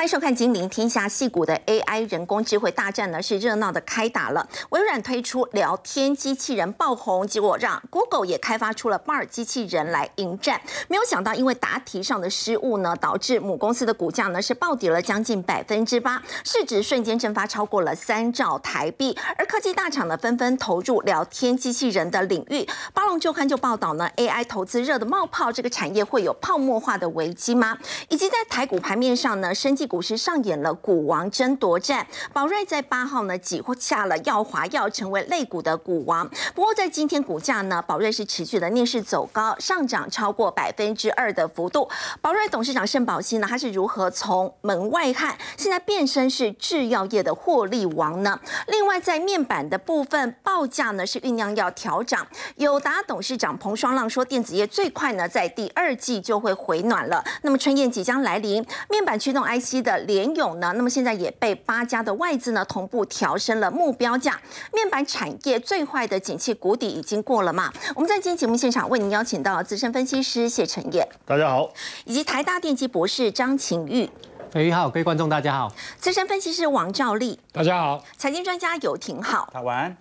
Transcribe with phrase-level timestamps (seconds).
[0.00, 4.48] 欢迎收看《金陵天下》戏股的 AI 人工智慧大战呢，是热闹的开打了。
[4.70, 10.58] 微软推出聊天机器人爆红，结果让 Google 也开发出了 Bar 机器人来迎战。
[10.88, 19.14] 没有想到，因为答题上的失误呢，导致母公司的股价呢是暴跌了将近百分之八，市值瞬间蒸发超过了三兆台币。
[19.36, 22.66] 而科技大厂呢纷纷投入聊天机器人的领域。
[22.94, 27.76] 巴龙周刊就报道呢，AI 投资热的冒泡，这个产业会有泡沫化的危机吗？
[28.08, 29.89] 以及在台股盘面上呢，升级。
[29.90, 36.30] 股市上演了股王争夺战，宝瑞在八号呢挤下了耀华要，成为类股的股王。
[36.54, 41.90] 不过在今天股价呢，宝瑞是持续的逆势走高，上涨超过百分之二的幅度。
[42.20, 48.38] 宝瑞董事长盛宝熙呢，他是如何从门外汉现在变身是制药业的获利王呢？
[48.68, 52.24] 另外在面板的部分报价呢是酝酿要调涨。
[52.54, 57.24] 友达董事长彭双浪说，电子业最快呢在第二季就会回暖了。
[57.42, 59.79] 那么春燕即将来临，面板驱动 IC。
[59.80, 64.40] 的联勇呢，那么现在也被八家的外资呢同步调升了目标价。
[64.72, 67.72] 面板产业最坏的景气谷底已经过了嘛？
[67.94, 71.72] 我们在今天节目现场为您邀请到资深分析师谢承业，大家好，
[72.04, 74.08] 以及台大电机博士张晴玉，
[74.50, 79.96] 飞鱼好，各位观众大家好，资深分析师王兆立，大家好，财经专家尤廷浩，台湾。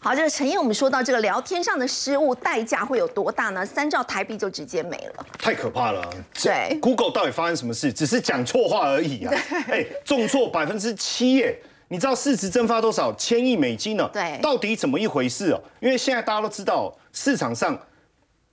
[0.00, 3.66] 好，这个陈燕，我们说到这个聊天上的失误，代价会有多大呢？
[3.66, 6.08] 三兆台币就直接没了，太可怕了。
[6.40, 7.92] 对，Google 到底发生什么事？
[7.92, 9.34] 只是讲错话而已啊！
[9.68, 11.58] 哎，重挫百分之七耶！
[11.88, 14.08] 你知道市值蒸发多少千亿美金呢？
[14.12, 15.60] 对，到底怎么一回事哦？
[15.80, 17.76] 因为现在大家都知道，市场上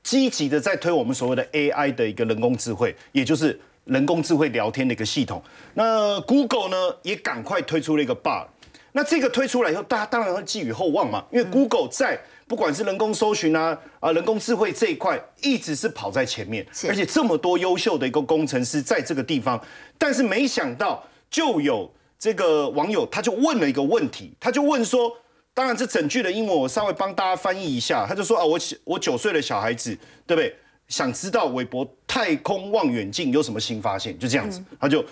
[0.02, 5.44] 积极的在推我们所谓的 AI 的一个人工智慧，也就是人工智慧聊天的一个系统。
[5.76, 8.48] 那 Google 呢，也赶快推出了一个 Bard。
[8.96, 19.62] 那这个推出来以后，大家当然会寄予厚望嘛，因为 Google 在不管是人工搜寻啊啊人工智慧这一块，一直是跑在前面，而且这么多优秀的一个工程师在这个地方，
[19.98, 25.12] 但是没想到就有这个网友他就问了一个问题，他就问说，
[25.54, 29.94] 当然这整句的英文我稍微帮大家翻译一下，他就说啊我我九岁的小孩子
[30.26, 30.56] 对不对？
[30.88, 34.18] 想知道韦伯太空望远镜有什么新发现？
[34.18, 35.04] 就这样子，他就。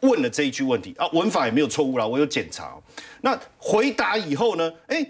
[0.00, 2.76] 问了这一句问题啊，文法也没有错误啦，我有检查。
[3.22, 4.72] 那回答以后呢？
[4.86, 5.04] 哎，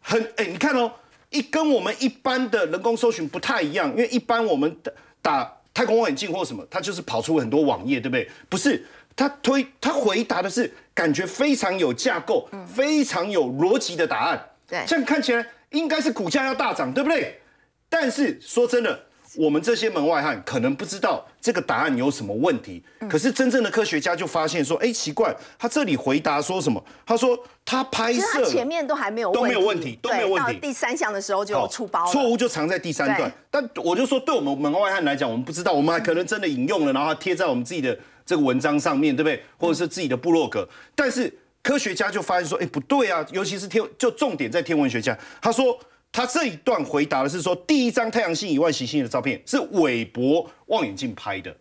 [0.00, 0.92] 很哎，你看哦，
[1.30, 4.76] 一跟我们一般的人工搜寻不太一样，因为一般我们
[5.22, 8.28] 打太空望远镜或什么，它就是跑出很多网页，对不对？
[8.48, 14.50] 不是，他推他回答的是感觉非常有架构、非常有逻辑的答案。
[14.68, 17.40] 对，这样看起来应该是股价要大涨，对不对？
[17.88, 19.06] 但是说真的。
[19.36, 26.82] 我们这些门外汉可能不知道这个答案有什么问题，可是真正的科学家就发现说，哎，奇怪，他这里回答说什么？
[27.06, 30.58] 他说他拍摄前面都还没有都没有问题，都没有问题。
[30.60, 33.32] 第三项的时候就出包错误就藏在第三段。
[33.50, 39.42] 但我就说，对我们门外汉来讲，我们不知道，我们还可能真的引用了，然后贴在我们自己的这个文章上面对不对？
[39.58, 40.68] 或者是自己的部落格。
[40.94, 41.32] 但是
[41.62, 45.78] 科学家就发现说，哎，不对啊，尤其是天，就重点在天文学家，他说。
[46.12, 51.56] 他这一段回答的是说，第一张太阳系以外行星的照片是韦伯望远镜拍的，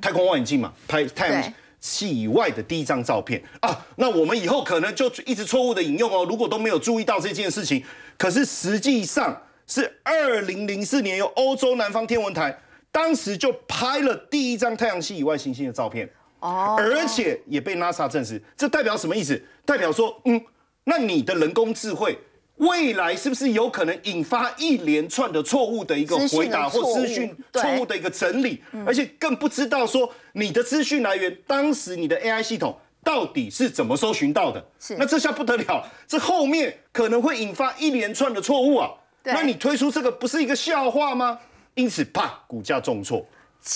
[0.00, 3.84] 太空望远镜嘛，拍太阳系以外的第一张照片啊。
[3.96, 7.82] 那我们以后可能就一直错误的引用哦，如果都没有注意到这件事情，
[8.16, 12.56] 可是实际上是二零零四年由欧洲南方天文台
[12.92, 16.08] 当时就拍了第一张太阳系以外行星的照片
[16.38, 19.42] 哦，而且也被 NASA 证实，这代表什么意思？
[19.64, 20.40] 代表说，嗯，
[20.84, 22.16] 那你的人工智慧。
[22.58, 34.64] 未来是不是有可能引发一连串的错误的一个回答或资讯错误的一个整理，而且更不知道说你的资讯来源，当时你的 AI 系统到底是怎么搜寻到的？
[34.78, 38.90] 是，那这下不得了，这后面可能会引发一连串的错误啊！
[39.24, 41.38] 那你推出这个不是一个笑话吗？
[41.74, 43.24] 因此，啪，股价重挫。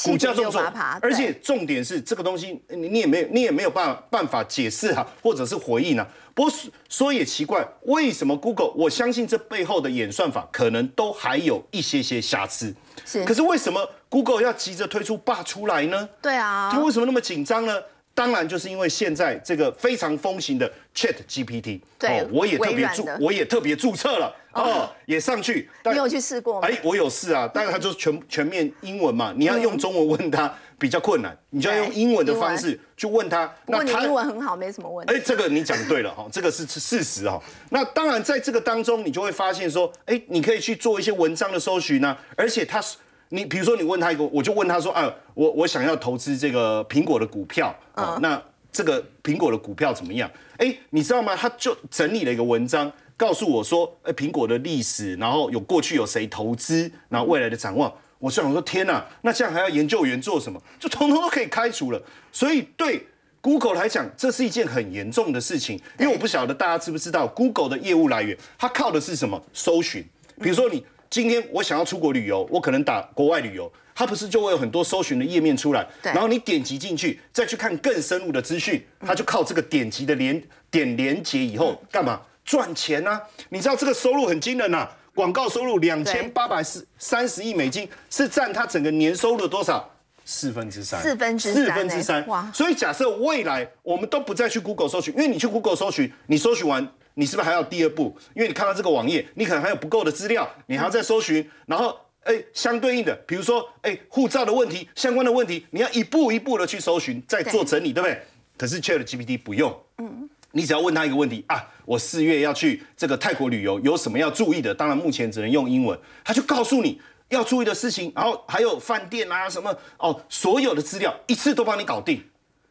[0.04, 0.62] 股价重挫，
[1.00, 6.06] 而且重点是这个东西，你你也没有，你也没有办办法解释啊，或者是回应啊。
[6.34, 6.52] 不过
[6.88, 8.70] 说也奇怪，为什么 Google？
[8.70, 12.74] 我相信这背后的演算法可能都还有一些些瑕疵。
[13.04, 16.08] 是，可是为什么 Google 要急着推出霸出来呢？
[16.22, 17.74] 对啊，他为什么那么紧张呢？
[18.14, 24.36] 当然就是因为现在这个非常风行的 Chat GPT，对，我也特别注，我也特别注册了。
[24.52, 26.68] 哦，也上去，你有去试过吗？
[26.68, 33.50] 哎，我有试啊，但是它就是全全面英文嘛，你要用中文问他比较困难，你就要用英文的方式去问他。
[33.64, 35.14] 那你英文很好，没什么问题。
[35.14, 37.42] 哎，这个你讲对了哈，这个是事实哈。
[37.70, 42.98] 那当然在这个当中，你就会发现说，哎，你可以去做一些文章的搜寻呢，而且它是
[43.32, 48.40] 你，比如说你问他一个，我就问他说，啊，我我想要投资这个苹果的股票，啊，那
[48.70, 50.30] 这个苹果的股票怎么样？
[50.58, 51.34] 哎，你知道吗？
[51.34, 52.92] 他就整理了一个文章。
[53.16, 57.90] 告诉我说，哎，苹果的历史，然后有过去有谁投资，然后未来的展望。
[58.18, 60.60] 我是想说，天哪，那这样还要研究员做什么？
[60.78, 62.02] 就通通都可以开除了。
[62.32, 63.06] 所以对
[63.40, 69.40] Google 来讲，这是一件很严重的事情，因为我不晓得大家知不知道，Google 的业务来源，它靠的是什么？
[69.52, 70.04] 搜寻。
[70.40, 82.18] 比如说你今天我想要出国旅游，我可能打国外旅游，它不是就会有很多搜寻的页面出来，然后你点击进去，再去看更深入的资讯，它就靠这个点击的连点连接以后干嘛？
[82.46, 83.20] 赚钱呢？
[83.50, 89.86] 你知道这个收入很惊人呐，广告收入两千八百四三十亿美金，是占它整个年收入的多少？
[90.24, 92.50] 四分之三，四分之四分之三，哇！
[92.54, 98.16] 所以假设未来我们都不再去 Google 搜寻，因为你去 Google 搜寻，你搜寻完，你是不是还要第二步？
[98.34, 108.22] 因为你看到这个网页，你可能还有不够的资料，你还要再搜寻，然后哎，相对应的，比如说哎，护照的问题，相关的问题，你要一步一步的去搜寻，再做整理，对不对？
[108.56, 114.74] 可是 Chat GPT 不用，嗯，你只要问他一个问题啊，我四月要去这个泰国旅游，有什么要注意的？
[114.74, 117.00] 当然目前只能用英文，他就告诉你。
[117.28, 122.22] 要注意的事情，然后还有饭店啊什么哦，所有的资料一次都帮你搞定，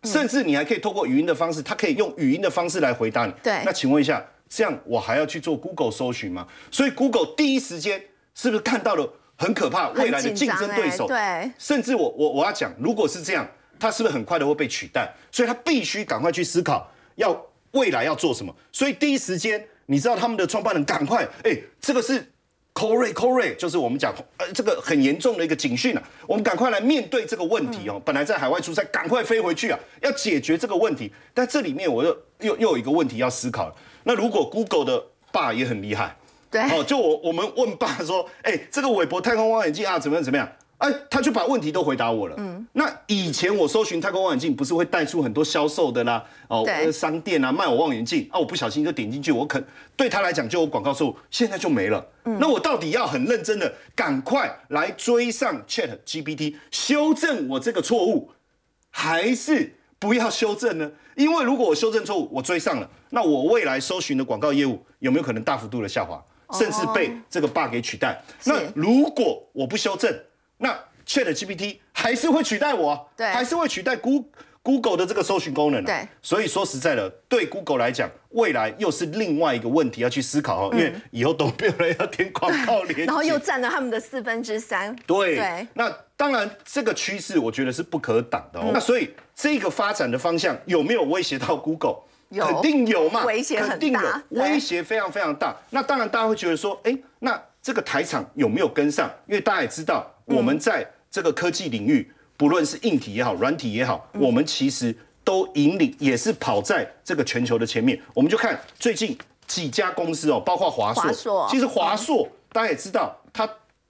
[0.03, 3.33] 甚至你还可以透过语音的方式，它可以用语音的方式来回答你。
[3.43, 6.47] 对，那请问一下，这样我还要去做 Google 搜寻吗？
[6.71, 8.01] 所以 Google 第一时间
[8.33, 9.07] 是不是看到了
[9.37, 11.07] 很可怕未来的竞争对手？
[11.07, 13.47] 对，甚至我我我要讲，如果是这样，
[13.79, 15.11] 它是不是很快的会被取代？
[15.31, 17.39] 所以它必须赶快去思考要
[17.71, 18.55] 未来要做什么。
[18.71, 22.31] 所以第一时间，你知道他们的创办人赶快，哎，这个是。
[22.73, 28.01] C o r e c o r e 就是我们讲，呃，这个很严重的一个警讯啊，我们赶快来面对这个问题哦。
[28.05, 31.11] 本来在海外出差，赶快飞回去啊，要解决这个问题。
[31.33, 33.75] 但这里面我又又又有一个问题要思考了。
[34.03, 36.15] 那如果 Google 的爸也很厉害，
[36.49, 40.49] 对，哦，就我我们问爸说，哎，这个韦伯太空望远镜啊，怎么样怎么样？
[40.81, 42.35] 哎，他就把问题都回答我了。
[42.39, 49.63] 嗯，那以前我搜寻太空望远镜，不是会带出很多销售的啦，哦，商店啊，卖我望远镜啊，我不小心就点进去，我肯
[49.95, 52.03] 对他来讲就有广告收入，现在就没了。
[52.25, 58.31] 嗯，那我到底要很认真的，赶快来追上 Chat GPT，修正我这个错误，
[58.89, 60.91] 还是不要修正呢？
[61.15, 66.19] 因为如果我修正错误，我追上了，那我未来搜寻的广告业务有没有可能大幅度的下滑，
[66.57, 68.19] 甚至被这个 bug 给取代？
[68.45, 70.11] 那如果我不修正，
[70.61, 70.69] 那
[71.05, 74.29] Chat GPT 还是会取代我，对，还是会取代 Google
[74.63, 76.07] Google 的这个搜寻功能，对。
[76.21, 85.35] 所以说实在的，对 Google 来讲，未来又是另外一个问题要去思考哦，因为以后都没有人要填广告 连然后又占了他们的四分之三，对。
[85.35, 85.67] 对。
[85.73, 88.69] 那当然，这个趋势我觉得是不可挡的哦。
[88.71, 92.03] 那所以这个发展的方向有没有威胁到 Google？
[92.29, 95.57] 有，肯定有嘛，威胁很大，威胁非常非常大。
[95.71, 99.09] 那当然，大家会觉得说，哎，那这个台厂有没有跟上？
[99.25, 100.07] 因为大家也知道。
[100.31, 107.99] 我们在这个科技领域，不论是硬体也好，软体也好，我们其实都引领，也是跑在这个全球的前面。
[108.13, 113.47] 我们就看最近几家公司哦，包括华硕，其实华硕大家也知道，它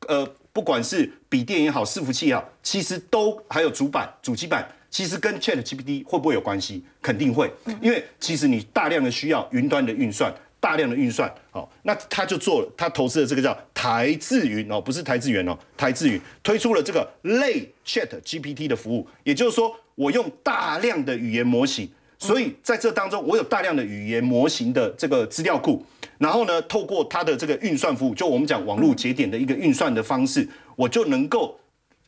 [0.07, 6.83] 呃，不管是笔电也好，伺服器也好，其实都还有主板、主机板，其实跟 Chat GPT 会不会有关系？
[7.01, 7.51] 肯定会，
[7.81, 10.33] 因为其实你大量的需要云端的运算。
[10.61, 25.83] 大量的运算，好，那他就做了，他投资的这个叫台智云哦，不是台智源哦，台智云推出了这个类 Chat GPT 的服务，也就是说，我用大量的语言模型，所以在这当中，我有大量的语言模型的这个资料库，
[26.19, 31.59] 然后呢，透过它的这个运算服务，就我们讲网络节点的一个运算的方式，我就能够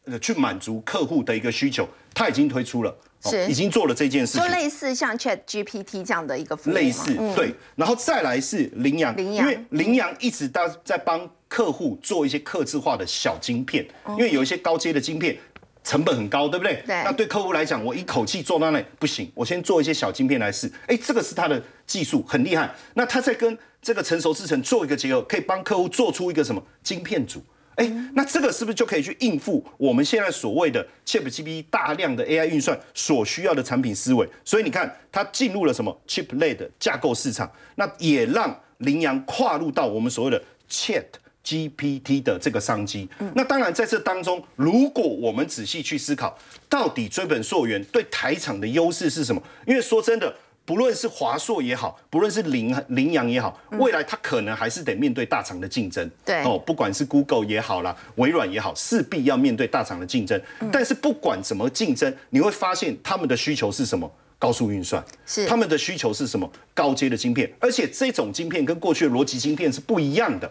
[0.06, 2.96] 呃去满足客户的一个需求，它已经推出了。
[3.24, 15.38] 是已经做了这件事情，就类似像 Chat GPT 这样的一个服务，类似对，然后再来是羚羊，因为羚羊一直在在帮客户做一些刻字化的小晶片，因为有一些高阶的晶片
[15.84, 16.84] 成本很高，对不对？
[16.86, 17.04] 对。
[17.04, 20.72] 那对客户来讲，我一口气做到那不行，我先做一些小晶片来试。
[20.88, 22.74] 哎，这个是他的技术很厉害。
[22.94, 27.44] 那他在跟这个成熟制程做一个结合，可以帮客户做出一个什么晶片组。
[27.76, 34.28] 哎，那这个是不是就可以去应付我们现在所谓的 ChatGPT 大量的 AI 运算所需要的产品思维？
[34.46, 43.10] 所以你看，它进入了什么 Chip 类的架构市场，那也让羚羊跨入到我们所谓的 ChatGPT 的这个商机。
[43.36, 46.38] 那当然，在这当中，如果我们仔细去思考，
[46.70, 49.42] 到底追本溯源对台厂的优势是什么？
[49.66, 50.34] 因为说真的。
[50.66, 56.10] 不论是华硕也好，不论是羚羚羊也好，未来它可能还是得面对大厂的竞争。
[56.26, 60.42] 对哦，不管是 Google 也好啦，微软也好，势必要面对大厂的竞争。
[60.72, 64.10] 但是不管怎么竞争，你会发现他们的需求是什么？
[64.40, 65.04] 高速运算。
[65.26, 66.50] 是他们的需求是什么？
[66.74, 67.52] 高阶的晶片。
[67.60, 70.50] 而且这种晶片跟过去的逻辑晶片是不一样的，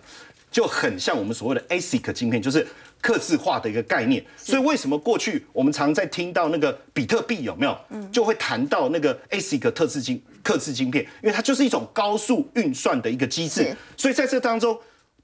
[0.50, 2.66] 就很像我们所谓的 ASIC 晶片，就是。
[3.02, 7.76] 刻字化的一个概念，所以为什么过去我们常在听到那个比特币有没有，
[8.12, 13.76] 就会谈到那个 ASIC 特制晶刻字晶片，因为它就是一种高速运算的一个机制。
[13.96, 14.78] 所以在这当中，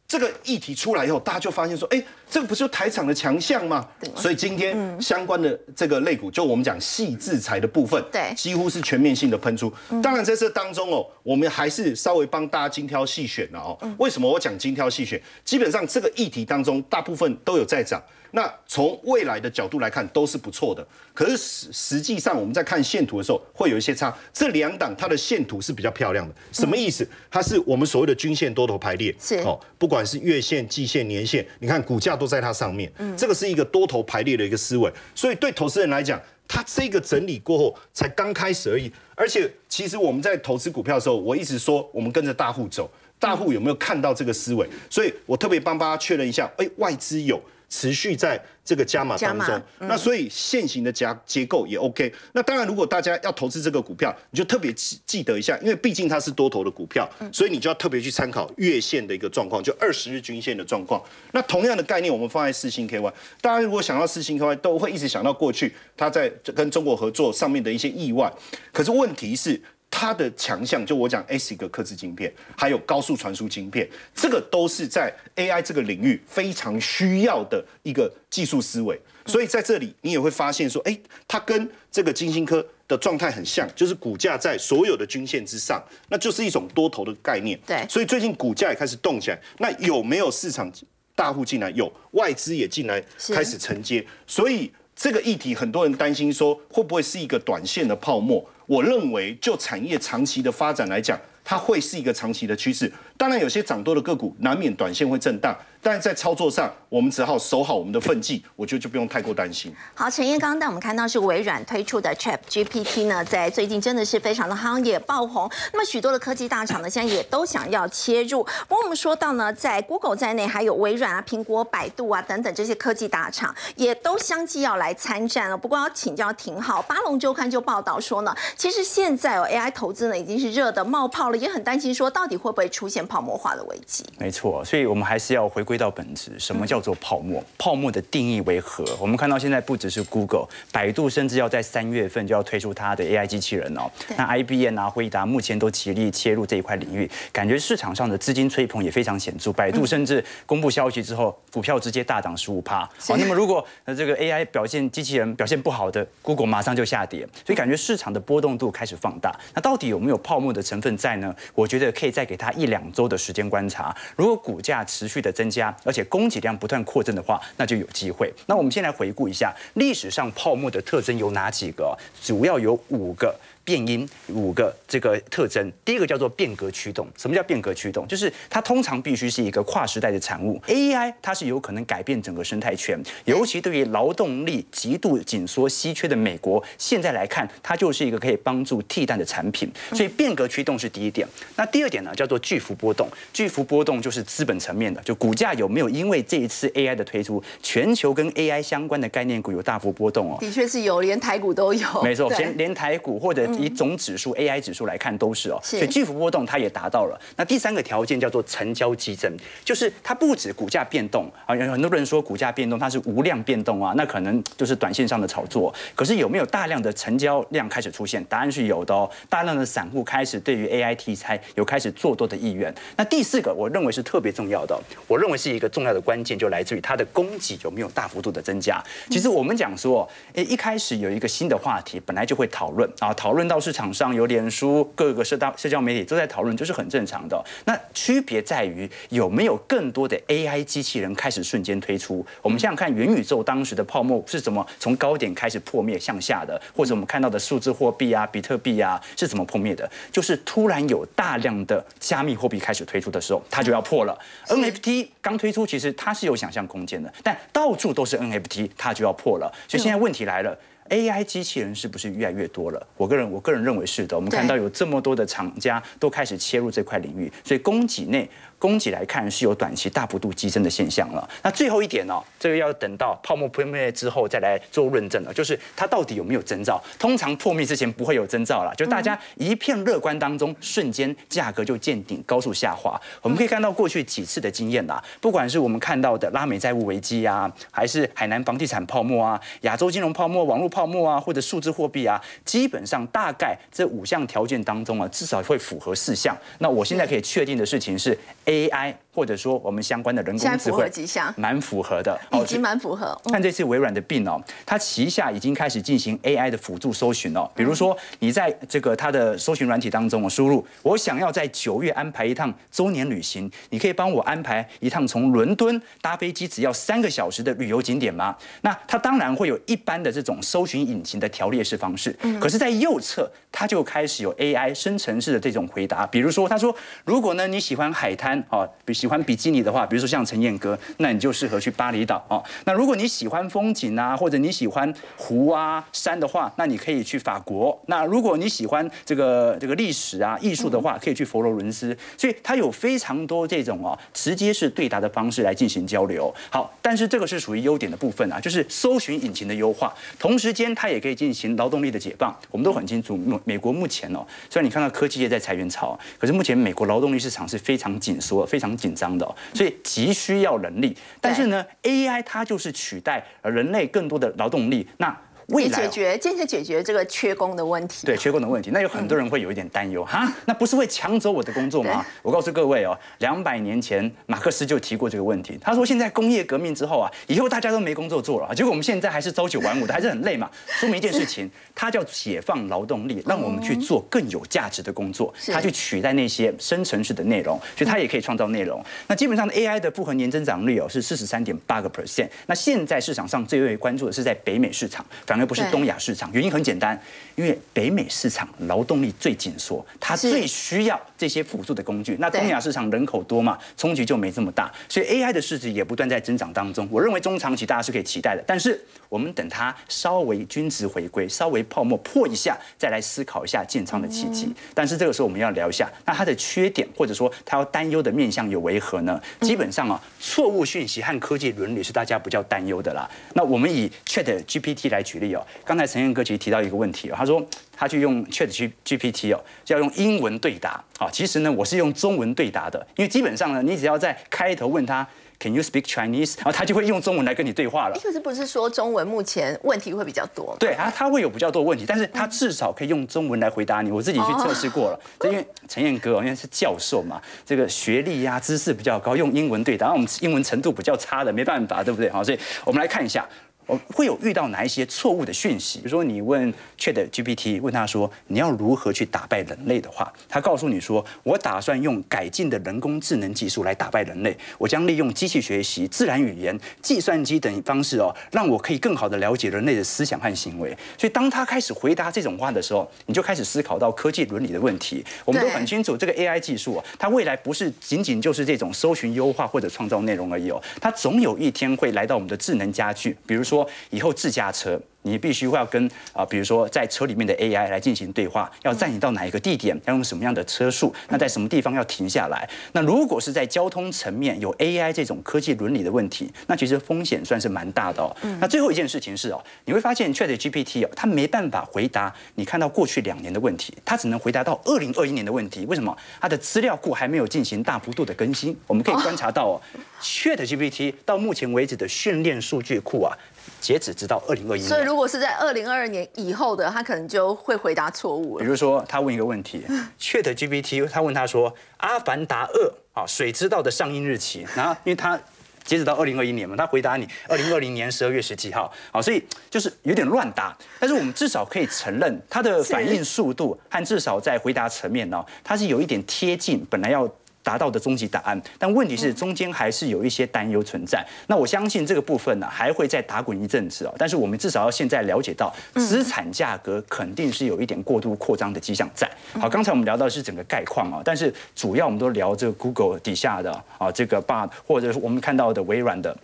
[0.09, 3.87] 这个议题出来以后，大家就发现说，哎，这个不就台厂的强项吗？
[4.17, 9.71] 所以今天相关的这个类股，就我们讲细制裁的部分，对，几乎是全面性的喷出。
[10.03, 13.79] 当然在这当中哦，我们还是稍微帮大家精挑细选了哦。
[13.99, 15.21] 为什么我讲精挑细选？
[15.45, 18.03] 基本上这个议题当中，大部分都有在涨。
[18.33, 20.87] 那从未来的角度来看，都是不错的。
[21.15, 24.15] 可是实实际上，我们在看线图的时候，会有一些差。
[24.33, 27.09] 这两档它的线图是比较漂亮的，什么意思？
[27.31, 32.93] 它是我们所谓的均线多头排列，是哦，不管是月线、季线、年线，你看股价都在它上面。
[32.99, 34.93] 嗯，这个是一个多头排列的一个思维。
[35.15, 38.93] 所以对投资人来讲，它这个整理过后才刚开始而已。
[39.15, 44.69] 而且，其实我们在投资股票的时候，我一直说我们跟着大户走，大户有没有看到这个思维？
[44.89, 47.43] 所以我特别帮大家确认一下，哎，外资有。
[47.69, 52.13] 持续在这个加码当中，那所以现行的夹结构也 OK。
[52.33, 61.03] 那当然，如果大家要投资这个股票，你就特别记记得一下，因为毕竟它是多头的股票，所以你就要特别去参考月线的一个状况，就二十日均线的状况。
[61.33, 68.33] 那同样的概念，我们放在四星 KY，大家如果想到四星 KY，都会一直想到过去它在跟中国合作上面的一些意外。
[68.73, 69.61] 可是问题是。
[69.91, 79.01] 它的强项就我讲 S 一个刻字晶片，还有高速传输晶片，这个都是在 AI 这个领域非常需要的一个技术思维。
[79.27, 87.59] 所以在这里你也会发现说，哎，它跟这个金星科的状态很像，就是股价在所有的均线之上，那就是一种多头的概念。
[87.67, 89.41] 对，所以最近股价也开始动起来。
[89.59, 90.73] 那有没有市场
[91.15, 91.69] 大户进来？
[91.71, 93.03] 有，外资也进来
[93.35, 94.07] 开始承接。
[94.27, 98.45] 所以这个议题很多人担心说，会不会是一个短线的泡沫？
[98.67, 102.93] 我认为，就产业长期的发展来讲，它会是一个长期的趋势。
[103.19, 105.55] 当然，有些涨多的个股难免短线会震荡。
[105.81, 109.73] 但是在操作上，我们只好守好我们的分际，我觉得就不用太过担心。
[109.95, 115.49] 好，陈彦刚刚我们看到是微软推出的 Chat GPT 呢，在最近真的是非常的夯，也爆红。
[115.73, 118.43] 那么许多的科技大厂呢，现在也都想要切入。
[118.67, 125.57] 不过我们说到呢，在 Google 在内，还有微软啊、苹果、百度啊等等这些科技大厂，也都相继要来参战了。
[125.57, 134.05] 不过要请教挺好，巴龙周刊就报道说呢，其实现在哦 AI 投资呢已经是热的冒泡了，也很担心说到底会不会出现泡沫化的危机。
[134.19, 135.69] 没错，所以我们还是要回。
[135.69, 137.45] 归到本质，什么叫做泡沫？
[137.59, 138.83] 泡沫的定义为何？
[138.99, 143.83] 我们看到现在不只是 Google、百度，甚至要在三月份就要推出它的 AI 机器人哦。
[144.17, 149.53] 那 IBM 啊、辉达目前都极力切入这一块领域，感觉市场上的资金吹捧也非常显著。
[149.53, 152.89] 百度甚至公布消息之后，股票直接大涨十五趴。
[152.99, 159.39] 好，那么如果呃这个 AI 表现机器人表现不好的，Google 马上就下跌，所以感觉市场的波动度开始放大。
[159.53, 161.35] 那到底有没有泡沫的成分在呢？
[161.55, 163.95] 我觉得可以再给它一两周的时间观察。
[164.17, 168.35] 如果股价持续的增加，而且供给量不断扩增的话，那就有机会。
[168.47, 171.97] 那我们先来回顾一下历史上泡沫的特征有哪几个？
[172.21, 173.33] 主要有五个。
[173.69, 177.07] 变音五个这个特征，第一个叫做变革驱动。
[177.19, 178.09] 什么叫变革驱动？
[178.09, 180.59] 就是它通常必须是一个跨时代的产物。
[180.69, 189.71] AI 它是有可能改变整个生态圈，尤其对于劳动力极度紧缩稀缺的美国，现在来看，它就是一个可以帮助替代的产品。
[189.93, 191.29] 所以变革驱动是第一点。
[191.55, 193.07] 那第二点呢，叫做巨幅波动。
[193.35, 200.39] 巨幅波动就是资本层面的，就股价有没有因为这一次 AI 的推出，全球跟 AI 相关的概念股有大幅波动哦。
[200.41, 202.03] 的确是有，连台股都有。
[202.03, 203.47] 没错，连连台股或者。
[203.59, 207.21] 以总指数 AI 指数来看都是哦，所以巨幅波动它也达到了。
[207.37, 209.31] 那第三个条件叫做成交激增，
[209.65, 215.75] 就是它不止股价变动啊，有很多人说股价变动它是无量变动啊，那可能就是短线上的炒作。
[215.97, 218.25] 可是有没有大量的成交量开始出现？
[218.27, 222.73] 答案是有的哦，大量的散户开始对于 AI 题材有开始做多的意愿。
[222.97, 228.81] 那第四个我认为是特别重要的，我认为是一个重要的关键就来自于它的供给有没有大幅度的增加。
[229.11, 233.48] 其实我们讲说，诶，一开始有一个新的话题，本来就会讨论啊，讨论。
[233.49, 237.43] 到市场上有脸书各个社大社交媒体都在讨论，这是很正常的。
[237.65, 242.25] 那区别在于有没有更多的 AI 机器人开始瞬间推出。
[242.43, 249.91] 我们想想看，元宇宙当时的泡沫是怎么从高点开始破灭向下的，或者我们看到的数字货币啊、比特币啊是怎么破灭的？
[250.13, 254.19] 就是突然有大量的加密货币开始推出的时候，它就要破了。
[254.49, 259.53] NFT 刚推出，其实它是有想象空间的，但到处都是 NFT，它就要破了。
[259.67, 260.59] 所以现在问题来了。
[260.89, 262.87] AI 机器人是不是越来越多了？
[262.97, 264.17] 我个人我个人认为是的。
[264.17, 268.29] 我们看到有这么多的厂家都开始切入这块领域，所以供给内。
[268.59, 271.29] 供给来看是有短期大幅度激增的现象了。
[271.43, 276.83] 那最后一点呢，这个要等到泡沫破灭之后再来做论证了，就是它到底有没有征兆？
[276.99, 283.01] 通常破灭之前不会有征兆了，就大家一片乐观当中，瞬间价格就见顶，高速下滑。
[283.23, 296.37] 我们可以看到过去几次的经验啦，不管是我们看到的拉美债务危机啊，还是海南房地产泡沫啊，亚洲金融泡沫、网络泡沫啊，或者数字货币啊，基本上大概这五项条件当中啊，至少会符合四项。
[296.59, 298.19] 那我现在可以确定的事情是。
[298.49, 300.91] AI 或者说我们相关的人工智慧，
[301.37, 303.21] 蛮符合的，已经蛮符合。
[303.31, 307.51] 看这次微软的病哦，它旗下已经开始进行 AI 的辅助搜寻哦。
[307.55, 318.35] 比如说，你在这个它的搜寻软体当中，我输入我想要在九月安排一趟周年旅行，你可以帮我安排一趟从伦敦搭飞机只要三个小时的旅游景点吗？
[318.63, 326.07] 那它当然会有一般的这种搜寻引擎的条列式方式，可是，在右侧它就开始有 AI 生成式的这种回答。
[326.07, 326.75] 比如说，他说，
[327.05, 332.43] 如果呢你喜欢海滩哦，比，喜欢比基尼的话，比如说像陈燕哥，那你就适合去巴厘岛哦。
[332.65, 337.79] 那如果你喜欢风景啊，或者你喜欢湖啊山的话，那你可以去法国。
[337.87, 341.97] 那如果你喜欢这个这个历史啊艺术的话，可以去佛罗伦斯。
[342.17, 346.35] 所以它有非常多这种哦直接是对答的方式来进行交流。
[346.51, 352.35] 好，但是这个是属于优点的部分啊，就是搜寻引擎的优化，同时间它也可以进行劳动力的解放。
[352.51, 360.95] 我们都很清楚，美美国目前哦，虽然你看到科技业在裁员潮，可是目前美国劳动力市场是非常紧缩、非常紧张的，所以急需要人力。
[361.21, 364.87] 但是呢，AI 它就是取代人类更多的劳动力。
[364.99, 365.17] 那
[365.49, 368.07] 未来解决，坚决解决这个缺工的问题。
[368.07, 372.05] 对，缺工的问题，那有很多人会有一点担忧哈，那不是会抢走我的工作吗？
[372.21, 375.59] 我告诉各位哦，两百年前马克思就提过这个问题。
[375.59, 380.51] 他说，现在工业革命之后啊，以后大家都没工作做了，结果我们现在还是朝九晚五的，还是很累嘛。
[380.67, 388.85] 说明一件事情， 它叫解放劳动力，让我们去做更有价值的工作，它去取代那些深层次的内容，所以它也可以创造内容。
[389.07, 392.29] 那基本上 AI 的复合年增长率哦是四十三点八个 percent。
[392.45, 396.31] 那现在市场上最为关注的是在北美市场，反而不是东亚市场。
[396.33, 397.01] 原因很简单，
[397.35, 402.17] 因为北美市场劳动力最紧缩，它最需要这些辅助的工具。
[402.19, 406.89] 那东亚市场人口多嘛，冲击就没这么大，所以 AI 的市值也不断在增长当中。
[406.91, 414.53] 我认为中长期大家是可以期待的，但是我们等它稍微均值回归，稍微泡沫破一下，再来思考一下建仓的契机。
[414.75, 419.21] 但是这个时候我们要聊一下，那它的缺点或者说它要担忧的面向有为何呢？
[419.41, 423.09] 基本上啊，错误讯息和科技伦理是大家比较担忧的啦。
[423.35, 426.09] 那我们以 Chat GPT 来举例哦，刚才陈。
[426.15, 427.45] 哥其实提到一个问题哦，他说
[427.77, 431.09] 他去用 Chat G GPT 哦，要用英文对答啊。
[431.13, 435.07] 其实呢，我是用中文对答的，因为基本上呢，你只要在开头问他
[435.39, 438.01] Can you speak Chinese，然后他就会用中文来跟你对话了。
[438.03, 440.57] 可是不是说中文目前问题会比较多？
[440.59, 443.91] 对啊，他会有比较多问题，但是他至少可以用中文来回答你。
[443.91, 452.09] 我自己去测试过了，因为陈燕哥因为是教授嘛，这个学历呀、知识比较高，用英文对答，我们英文程度比较差的没办法，对不对？
[452.09, 453.29] 好，所以我们来看一下。
[453.69, 455.81] 我会有遇到哪一些错误的讯息？
[455.81, 464.35] 比如说，你问 Chat GPT，问他说你要如何去打败人类的话，他告诉你说，我打算用改进的人工智能技术来打败人类。
[464.57, 470.75] 我将利用机器学习、自然语言、计算机等方式哦，让我可以更好的了解人类的思想和行为。
[470.97, 475.05] 所以，当他开始回答这种话的时候，你就开始思考到科技伦理的问题。
[475.27, 483.58] 我们都很清楚，这个 AI 技术，它未来不是仅仅就是这种搜寻优化或者创造内容而已哦，它总有一天会来到我们的智能家具，比如说。
[483.59, 484.81] 说以后自驾车。
[485.03, 492.49] 你必须要跟啊，比如说在车里面的 AI 来进行对话，要载你到哪一个地点，要用什么样的车速，那在什么地方要停下来？
[492.73, 498.15] 那如果是在交通层面有 AI 这种科技伦理的问题，那其实风险算是蛮大的哦。
[498.41, 505.65] 那最后一件事情是哦，你会发现 ChatGPT 哦，它没办法回答你看到过去两年的问题，它只能回答到二零二一年的问题。
[505.67, 505.97] 为什么？
[506.21, 508.55] 它的资料库还没有进行大幅度的更新。
[508.67, 509.55] 我们可以观察到哦
[510.03, 513.17] ，ChatGPT 到目前为止的训练数据库啊。
[513.61, 518.43] 截止直到二零二一如果是在二零二二年以后的，他可能就会回答错误了。
[518.43, 519.63] 比如说，他问一个问题
[520.01, 522.55] ，Chat GPT，他问他说，《阿凡达二》
[522.99, 525.15] 啊，水知道的上映日期，然后因为他
[525.63, 530.57] 截止到二零二一年嘛，他回答你二零二零年十二月十七号，好，所以就是有点乱答。
[530.81, 537.07] 但是我们至少可以承认，他的反应速度和至少在回答层面呢，他是有一点贴近本来要。
[537.49, 541.03] 达到的终极答案，但问题是中间还是有一些担忧存在。
[541.29, 543.95] 那我相信这个部分呢，还会再打滚一阵子哦。
[543.97, 549.11] 但是我们至少要现在了解到，资产价格肯定是有一点过度扩张的迹象在。
[549.41, 556.15] 好，刚才我们聊到是整个概况啊，但是主要我们都聊这个 Google 底下的啊这个 Bard，或者是我们看到的微软的。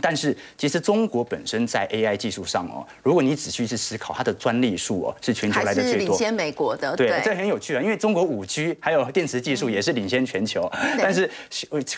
[0.00, 6.94] 但是其实中国本身在 AI 技术上哦，如果你仔细去思考，它的专利数哦是全球来的最多，领先美国的。
[6.94, 11.28] 对，这很有趣啊，因为中国五 G 还有电池技术也是领先全球，但是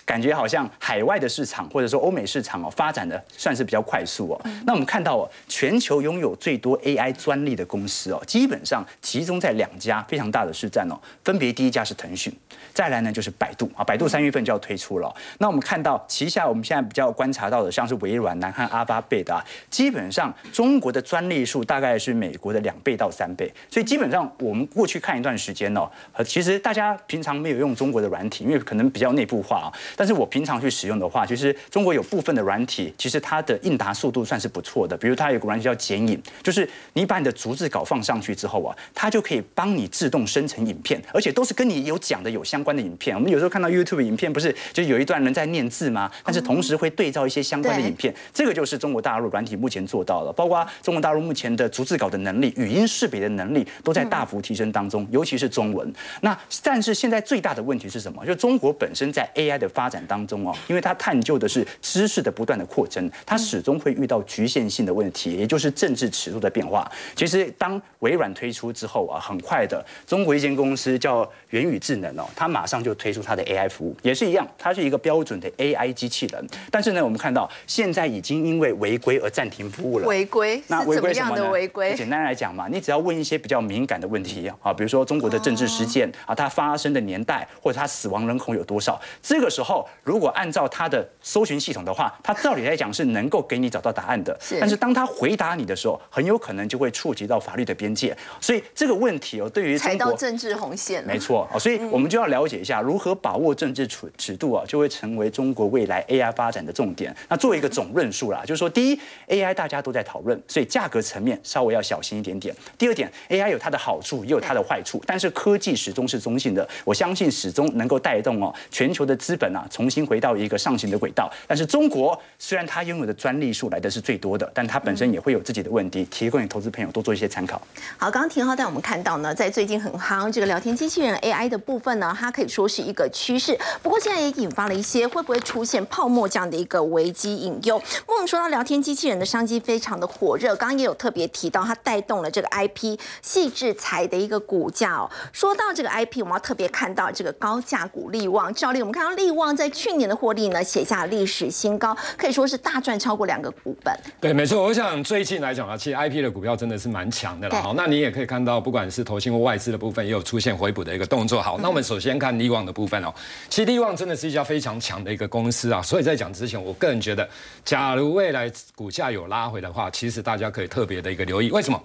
[0.06, 4.40] 感觉好像海外的市场或者说欧美市场哦发展的算是比较快速哦。
[4.64, 12.32] 那我们看到哦，全球拥有最多 AI 专利的公司哦，基本上集中在两家非常大的市占哦，分别第一家是腾讯，
[12.72, 15.14] 再来呢就是百度啊，百度三月份就要推出了。
[15.38, 17.89] 那我们看到旗下我们现在比较观察到的像。
[17.90, 23.53] 是微软、南汉、阿巴贝的，基本上中国的专利数大概是美国的两倍到三倍。
[23.68, 25.90] 所以基本上我们过去看一段时间哦，
[26.24, 29.68] 其实大家平常没有用中国的软体，因为可能比较内部化啊。
[29.96, 34.96] 但是我平常去使用的话，其实中国有部分的软体，其实它的应答速度算是不错的。
[34.96, 43.16] 比如它有个软体叫剪影，就是你把你的逐字稿放上去之后啊，它就可以帮你自动生成影片，而且都是跟你有讲的有相关的影片。
[43.16, 46.11] 我们有时候看到 YouTube 影片，不是就有一段人在念字吗？
[46.24, 50.33] 但是同时会对照一些相关的影片，这个就是中国大陆软体目前做到了。
[50.33, 55.92] 包括中国大陆目前的逐字稿的能力、语音识别的能力都在大幅提升当中，尤其是中文。
[56.22, 58.24] 那但是现在最大的问题是什么？
[58.24, 66.90] 就中国本身在 AI 的发展当中哦，因为它探究的是知识的不断的扩增，它始终会遇到局限性的问题，也就是政治尺度的变化。
[67.14, 76.46] 其实当微软推出之后啊，很快的，中国一间公司叫元宇智能哦，它马上就推出它的 AI 服务，也是一样，它是一个标准的 AI 机器人。
[76.70, 80.07] 但是呢，我们看到现在已经因为违规而暂停服务了。
[80.07, 80.62] 违规？
[80.68, 81.51] 那违规什么呢？
[81.51, 81.94] 违规？
[81.94, 94.37] 简单来讲嘛，你只要问一些比较敏感的问题啊，比如说中国的政治事件啊，它发生的年代或者它死亡人口有多少，这个时候如果按照它的搜寻系统的话，它照理来讲是能够给你找到答案的。
[94.40, 94.59] 是。
[94.61, 98.16] 但是当它回答你的时候，很有可能就会触及到法律的边界。
[98.40, 101.05] 所以这个问题哦，对于踩到政治红线。
[101.05, 107.14] 没错啊，所以我们就要了解一下如何把握政治尺尺度啊，就会成为中国未来 AI 发展的重点。
[107.29, 112.54] 那作做一个总论述啦，就是说，第一，AI 大家都在讨论，所以价格层面稍微要小心一点点。
[112.78, 121.28] 第二点，AI 有它的好处，也有它的坏处，但是科技始终是中性的，我相信始终能够带动哦全球的资本啊重新回到一个上行的轨道。
[121.48, 127.60] 但是中国虽然它拥有的专利数来的是最多的，但它本身也会有自己的问题，提供给投资朋友多做一些参考。
[127.98, 137.81] 好，刚刚廷浩带我们看到呢，在最近很夯这个聊天机器人 AI 的部分呢，它可以说是一个趋势，不过现在也引发了一些会不会出现泡沫这样的一个危机隐忧。
[138.07, 145.11] 我们说到聊天机器人的商机非常的火热，刚刚也有特别提到，它带动了这个 IP 细制裁的一个股价哦。
[145.33, 153.94] 说到这个 IP，我们要特别看到这个高价股利旺，照例我们看到利旺在去年的获利呢写下历史新高，可以说是大赚超过两个股本。
[154.20, 154.62] 对，没错。
[154.62, 157.62] 我想最近来讲啊，其实 IP 的股票真的是蛮强的了。
[157.62, 161.40] 好，那你也可以看到，不管是投信或外资的部分，也有出现回补的一个动作。
[161.40, 163.12] 好，那我们首先看利旺的部分哦。
[163.48, 167.29] 其实利旺真的是一家非常强的一个公司啊，所以在讲之前，我个人觉得，
[167.64, 171.51] 假如未来股价有拉回的话，其实大家可以特别的一个留意。
[171.51, 171.83] 为什么？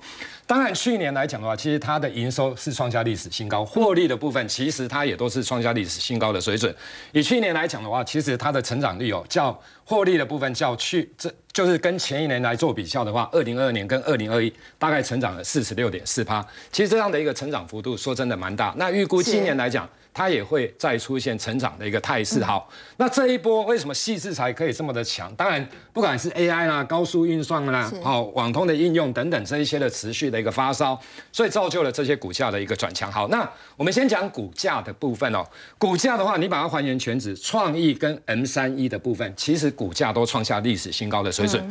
[0.47, 6.73] 当然去年来讲的话，其实它的营收是创下历史新高，获利的部分其实它也都是创下历史新高的水准。
[7.11, 16.45] 以去年来讲的话，其实它的成长率哦，较获利的部分较去这就是跟前一年来做比较的话，二零二二年跟二零二一大概成长了四十六点四趴。
[16.71, 18.73] 其实这样的一个成长幅度，说真的蛮大。
[18.77, 19.89] 那预估今年来讲。
[20.15, 22.41] 它也会再出现成长的一个态势。
[22.41, 25.35] 好，那这一波为什么细致才可以这么的强？
[25.35, 30.97] 当然，不管是 AI 啦、高速运算啦、好网通的应用等等这一些的持续的一个发烧，
[31.33, 33.11] 所以造就了这些股价的一个转强。
[33.11, 35.45] 好，那我们先讲股价的部分哦。
[35.77, 41.61] 股价的话，你把它还原全值，创意跟 M 三一的部分，其实股价都创下历史新高的水准。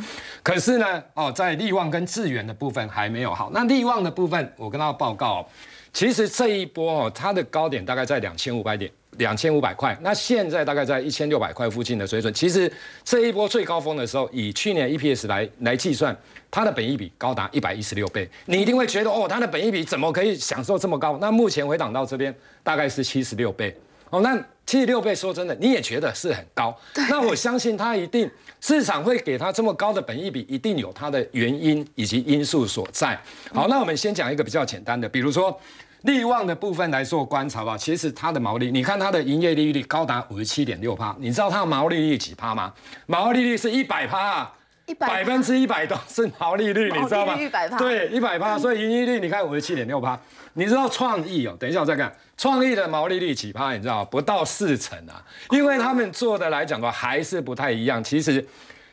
[0.43, 3.49] 可是呢，哦，在利旺跟智远的部分还没有好。
[3.51, 5.49] 那利旺的部分，我跟大家报告。
[5.95, 9.97] 其实这一波哦，它的高点大概在两千五百点，两千五百块。
[10.01, 12.33] 那现在大概在一千六百块附近的水准。
[12.33, 12.69] 其实
[13.05, 16.13] 这一波最高峰的时候，以去年 EPS 来来计算，
[16.51, 18.29] 它的本益比高达一百一十六倍。
[18.47, 21.17] 你一定会觉得哦，它的本益比怎么可以享受这么高？
[21.21, 23.73] 那目前回档到这边大概是七十六倍。
[24.09, 26.77] 哦，那七十六倍，说真的，你也觉得是很高。
[27.09, 28.29] 那我相信它一定
[28.59, 33.17] 市场会给它这么高的本益比，一定有它的原因以及因素所在。
[33.53, 35.57] 好，那我们先讲一个比较简单的，比如说。
[36.05, 42.71] 利旺的部分来做观察吧，其实它的毛利，你看它的营业利率高达五十七点六趴，你知道它的毛利率几趴吗？
[43.07, 44.51] 毛利率是一百帕，
[44.85, 47.35] 一百百分之一百都是毛利率，你知道吗？
[47.79, 50.19] 对，一百趴，所以营业率你看五十七点六趴，
[50.53, 51.57] 你知道创意哦？
[51.59, 58.45] 等一下我再看创意的毛利率几趴，你知道不到四成啊，因为他们做的来讲的话还是不太一样，其实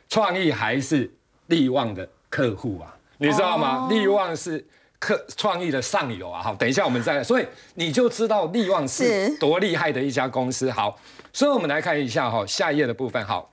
[0.09, 1.13] 创意还是
[1.49, 3.87] 利旺的客户啊，你知道吗？
[3.91, 4.65] 利旺是。
[5.03, 10.71] 客创意的上游啊，好，等一下我们再来，所以你就知道力旺是多厉害的一家公司。
[10.71, 10.97] 好，
[11.33, 13.52] 所以我们来看一下哈，下一页的部分，好。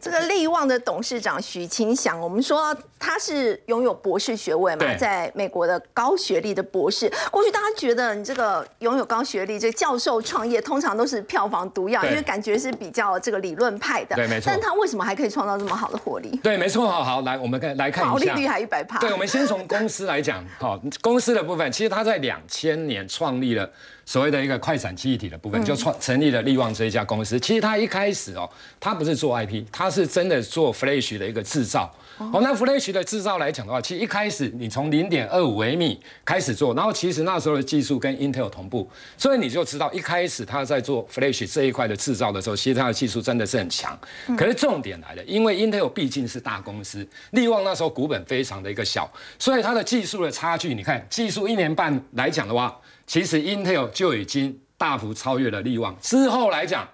[0.00, 7.10] 这个力旺的董事长许清祥，我们说他是拥有博士学位嘛，在美国的高学历的博士。
[7.30, 14.14] 过去大家觉得你这个拥有高学历，这教授创业通常都是票房毒药，因为感觉是比较这个理论派的。
[14.16, 14.44] 对，没错。
[14.46, 16.36] 但他为什么还可以创造这么好的获利？
[16.42, 16.86] 对，没错。
[16.86, 18.98] 好好来，我们看来看一下，毛利率还一百趴。
[18.98, 23.68] 对，我们先从公司来讲，好，公司的部分，其实他在两千年创立了。
[24.06, 27.38] 所谓的一个快闪记忆体的部分，就创成立了力旺这一家公司。
[27.40, 31.92] 其实它一开始哦，它不是做 IP，它是真的做 Flash 的一个制造。
[32.18, 38.88] 哦，那 Flash 的制造来讲的话，其实一开始你从零点二五微米开始做，然后其实那时候的技术跟 Intel 同步，
[39.18, 43.98] 所以你就知道一开始他在做 Flash 这一块的制造的时候，其实他的技术真的是很强。
[44.38, 52.74] 可是重点来了，因为 Intel 毕竟是大公司，力旺那时候股本非常的一个小，所以它的技术的差距，你看技术一年半来讲的话，
[53.06, 55.96] 其实 Intel 就已经大幅超越了力旺。
[56.00, 56.86] 之后来讲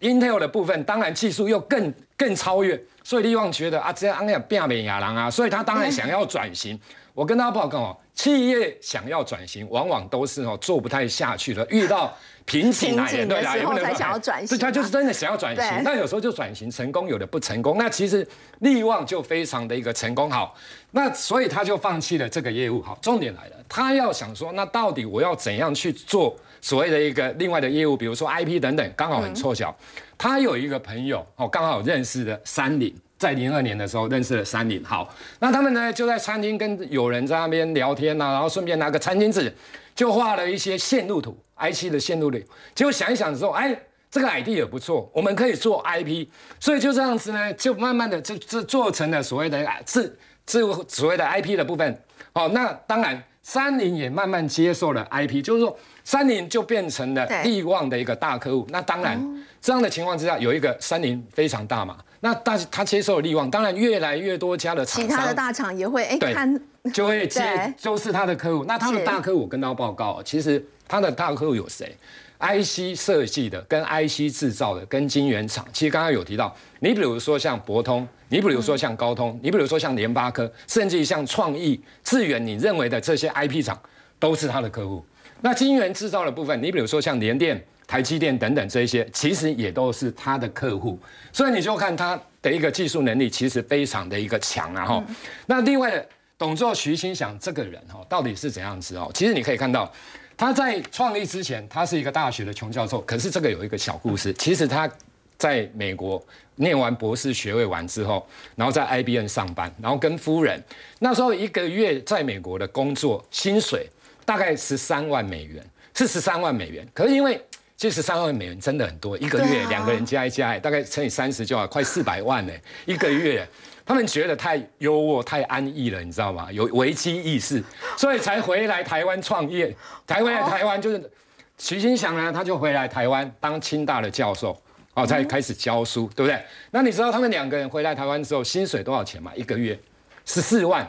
[0.00, 2.82] ，Intel 的部分当然技术又更更超越。
[3.02, 6.80] 所以力旺觉得啊，这样那样变美亚郎啊，所以他当然想要转型。
[7.12, 14.58] 我跟大家报告哦，企业想要转型，往往都是哦做不太下去了，遇到瓶颈来的时候才想要转型。
[14.58, 17.76] 他就是真的想要转型，那有时候就转型成功，有的不成功。
[17.78, 18.26] 那其实
[18.60, 20.54] 利旺就非常的一个成功好，
[20.90, 22.82] 那所以他就放弃了这个业务。
[22.82, 29.74] 好，重点来了，他要想说，那到底我要怎样去做所谓的一个另外的业务，比如说 IP 等等，刚好很凑巧。
[30.18, 34.84] 他有一个朋友哦，刚好认识的三菱，在零二年的时候认识了三菱。
[34.84, 39.52] 好，那他们呢就在餐厅跟有人在那边聊天呐，然后顺便拿个餐巾纸，
[39.94, 42.44] 就画了一些线路图，I 七的线路里。
[42.74, 43.76] 结果想一想之后，哎，
[44.10, 46.26] 这个 ID 也不错，我们可以做 IP。
[46.60, 52.02] 所以就这样子呢，就慢慢的就就做成了所谓的自自所谓的 IP 的部分。
[52.32, 58.66] 好，那当然三菱也慢慢接受了 IP，就是说三菱就变成了利旺的一个大客户。
[58.70, 59.44] 那当然。
[59.64, 66.60] 这样的情况之下，有一个三菱非常大嘛，那但是他接受了利旺，当然越来越多家的厂商，其他的大厂也会哎看，
[66.92, 68.62] 就会 接，就是他的客户。
[68.66, 70.62] 那他的大客户，我跟他报告，其实
[70.94, 71.92] 他的大客户有谁
[72.38, 75.66] ？IC 设计的、跟 IC 制造的、跟晶圆厂。
[75.72, 83.76] 其实刚刚有提到，你比如说像博通，你比如说像高通，你比如说像联发科，甚至像创意、智远，你认为的这些 IP 厂
[84.20, 85.04] 都是他的客户。
[85.40, 87.60] 那晶圆制造的部分，你比如说像联电。
[87.86, 90.98] 台积电等等这一些，其实也都是他的客户，
[91.30, 95.04] 所以你就看他的一个技术能力，其实非常的一个强啊哈。
[95.44, 96.04] 那另外，
[96.38, 99.10] 董座徐心想这个人哈，到底是怎样子哦？
[99.12, 99.92] 其实你可以看到，
[100.36, 103.00] 他在创立之前，他是一个大学的穷教授。
[103.02, 104.90] 可是这个有一个小故事，其实他
[105.36, 106.24] 在美国
[106.56, 110.62] 念完博士学位完之后，然后在 IBM 上班，然后跟夫人
[110.98, 113.88] 那时候一个月在美国的工作薪水
[114.24, 116.86] 大概十三万美元，是十三万美元。
[116.94, 117.40] 可是因为
[117.76, 122.52] 其实三万美元真的很多，一个月两个人加一加，大概乘以三十就要快四百万呢。
[122.86, 123.46] 一个月，
[123.86, 126.50] 他们觉得太优渥、太安逸了，你知道吗？
[126.50, 127.62] 有危机意识，
[127.96, 129.74] 所以才回来台湾创业。
[130.06, 131.10] 台湾台湾就是
[131.58, 134.56] 徐新祥呢，他就回来台湾当清大的教授，
[134.94, 136.42] 哦，才开始教书，对不对？
[136.70, 139.30] 那你知道他们两个人回来台湾之后，薪水多少钱吗？
[139.34, 139.78] 一个月
[140.24, 140.88] 十四万。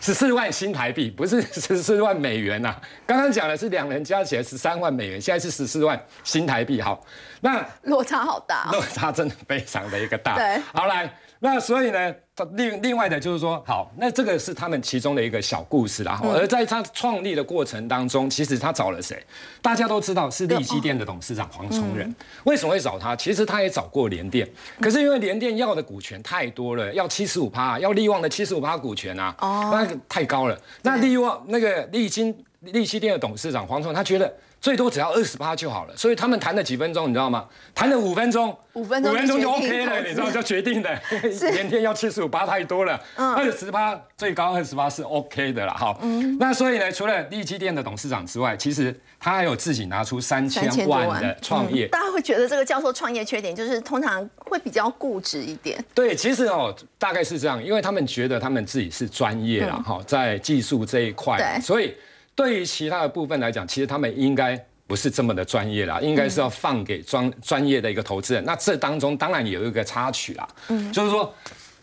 [0.00, 2.74] 十四万新台币，不是 十四万美元呐。
[3.06, 6.82] 刚刚讲的是两人加起来十三万美元，现在是十四万新台币。
[6.82, 7.02] 好，
[7.40, 10.34] 那落差好大，落差真的非常的一个大。
[10.34, 11.10] 对，好来。
[11.38, 12.14] 那所以呢，
[12.56, 16.20] 另另外的就是说，好，那这个是他们其中的一个小故事啦。
[16.24, 19.24] 而在他创立的过程当中，其实他找了谁？
[19.62, 22.12] 大家都知道是利基店的董事长黄崇仁。
[22.42, 23.14] 为什么会找他？
[23.14, 24.48] 其实他也找过联电，
[24.80, 30.58] 可是因为联电要的股权太多了，要七十五趴，要利旺的七十五趴股权啊，那太高了。
[30.82, 34.34] 那利旺那个利金利基店的董事长黄崇，他觉得。
[34.64, 37.46] 最多只要二十八就好了，所以他们谈了几分钟，你知道吗？
[37.74, 40.88] 谈了五分钟，五分钟，五分钟就 OK 了，你知道就决定了。
[41.52, 45.94] 连 天要七十五八太多了，二十八最高二十八是 OK 的了，哈。
[46.40, 51.86] 那所以呢，除了利基店的董事长之外，其实他还有自己拿出三千万的创业。
[51.88, 55.78] 大家会觉得这个教授创业缺点就是通常会比较固执一点。
[55.94, 61.94] 对，其实哦，大概是这样，因为他们觉得他们自己是专业了，哈，在技术这一块，所以。
[62.34, 68.44] 对于其他的部分来讲，其实他们应该不是这么的专业啦，应该是要放给专专业的一个投资人。
[68.44, 71.32] 那这当中当然有一个插曲啦，嗯，就是说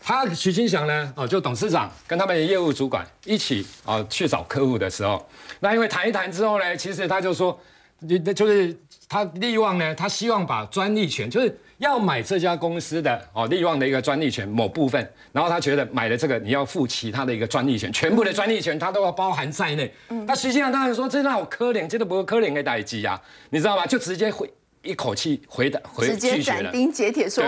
[0.00, 5.26] 他徐金祥呢，哦，就董事长跟他们的业务主管一起啊去找客户的时候，
[5.60, 7.58] 那因为谈一谈之后呢，其实他就说，
[8.00, 8.76] 你就是
[9.12, 11.58] 他利旺呢，他希望把专利权就是。
[11.78, 19.92] 要买这家公司的哦，利旺的一个专利权某部分，然后他觉得买了这个，你要付其他的一个专利权，全部的专利权他都要包含在内。
[20.10, 23.20] 嗯那实际上当然说，这让我可怜，这都不是可怜的代际啊，
[23.50, 23.84] 你知道吗？
[23.84, 24.48] 就直接回
[24.84, 27.42] 一口气回答回拒绝了，斩钉截铁说。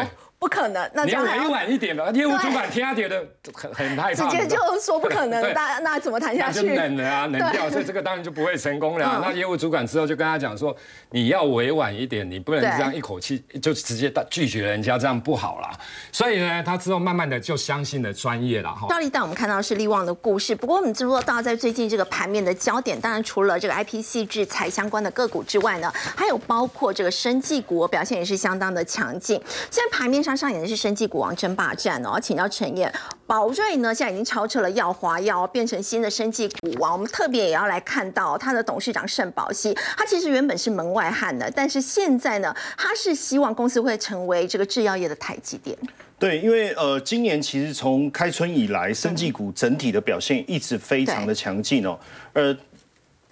[0.45, 6.61] 不可能，那你要委婉一点的， 业务主管听他觉得很很害怕，直接就说不可能，那那怎么谈下去？
[6.61, 9.23] 就冷了啊，冷掉，所以这个当然就不会成功了。
[9.25, 10.77] 那业务主管之后就跟他讲说，
[11.13, 15.71] 你要委婉一点，你不能这样一口气就直接拒绝人家，这样不好啦。
[16.13, 18.87] 所以呢，他之后慢慢的就相信了专业了哈。
[18.91, 29.41] 赵立带我们看到是利旺的故事，不过我们知道在最近这个盘面的焦点，当然除了这个 IP 系制裁相关的个股之外呢，还有包括这个生技股表现也是相当的强劲。
[29.71, 32.93] 现在盘面上上演的是生技股王争霸战哦，请教陈燕，
[33.27, 36.93] 宝瑞呢现在已经超车了耀华药，变成新的生技股王。
[36.93, 45.77] 我们特别也要来看到他的董事长盛宝熙，他其实原本是门外汉的，但是现在呢，他是希望公司会成为这个制药业的台积电。
[46.17, 51.99] 对，因为呃，今年其实从开春以来，生技股整体的表现一直非常的强劲哦。
[52.33, 52.57] 呃，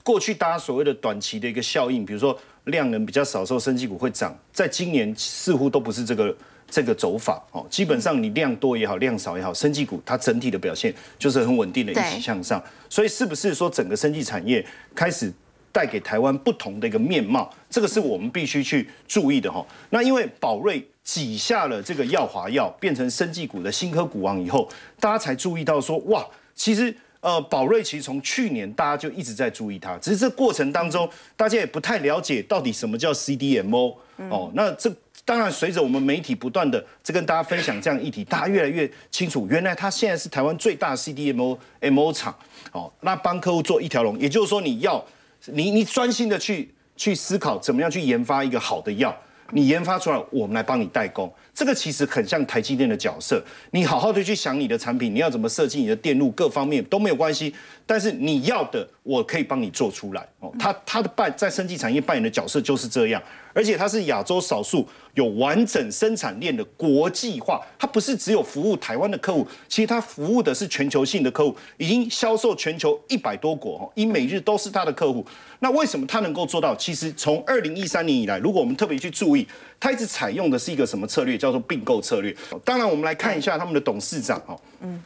[0.02, 6.36] 过去大家所谓的短期的一个效应，比如说量能比较少时候，生技股会涨，在今年似乎都不是这个
[6.72, 7.64] 这个走法哦。
[7.70, 12.60] 基本上你量多也好，量少也好，生技股它整体的表现就是很稳定的，一起向上。
[12.88, 15.30] 所以是不是说整个生技产业开始
[15.70, 17.48] 带给台湾不同的一个面貌？
[17.68, 19.64] 这个是我们必须去注意的哈。
[19.90, 20.88] 那因为宝瑞。
[21.04, 24.68] 挤下了这个耀华药，变成生技股的新科股王以后，
[25.00, 33.96] 大家才注意到说，哇，其实呃，宝瑞其实从去年大家就一直在注意它，只是这过程当中，大家也不太了解到底什么叫 CDMO
[34.30, 34.52] 哦。
[34.54, 42.34] 那这当然随着我们媒体不断的在跟大家分享这样议题，大家越来越清楚，原来它现在是台湾最大的 CDMO MO 厂
[42.72, 42.92] 哦。
[43.00, 45.04] 那帮客户做一条龙，也就是说你要
[45.46, 49.16] 你你专心的去去思考怎么样去研发一个好的药。
[49.54, 53.42] 你研发出来，我们来帮你代工，这个其实很像台积电的角色。
[53.72, 57.54] 你好好的去想你的产品，你要怎么设计你的电路，各方面都没有关系。
[57.84, 60.26] 但是你要的，我可以帮你做出来。
[60.40, 63.22] 哦，他他的扮在生技产业扮演的角色就是这样。
[63.54, 75.22] 而且它是亚洲少数有完整生产链的国际化，它不是只有服务台湾的客户，其实它服务的是全球性的客户，已经销售全球一百多国，哦，英美日都是它的客户。
[75.58, 76.74] 那为什么它能够做到？
[76.76, 79.46] 其实从二零一三年以来，如果我们特别去注意，
[79.82, 81.36] 它一直采用的是一个什么策略？
[81.36, 82.32] 叫做并购策略。
[82.64, 85.02] 当然，我们来看一下他们的董事长，哦，嗯。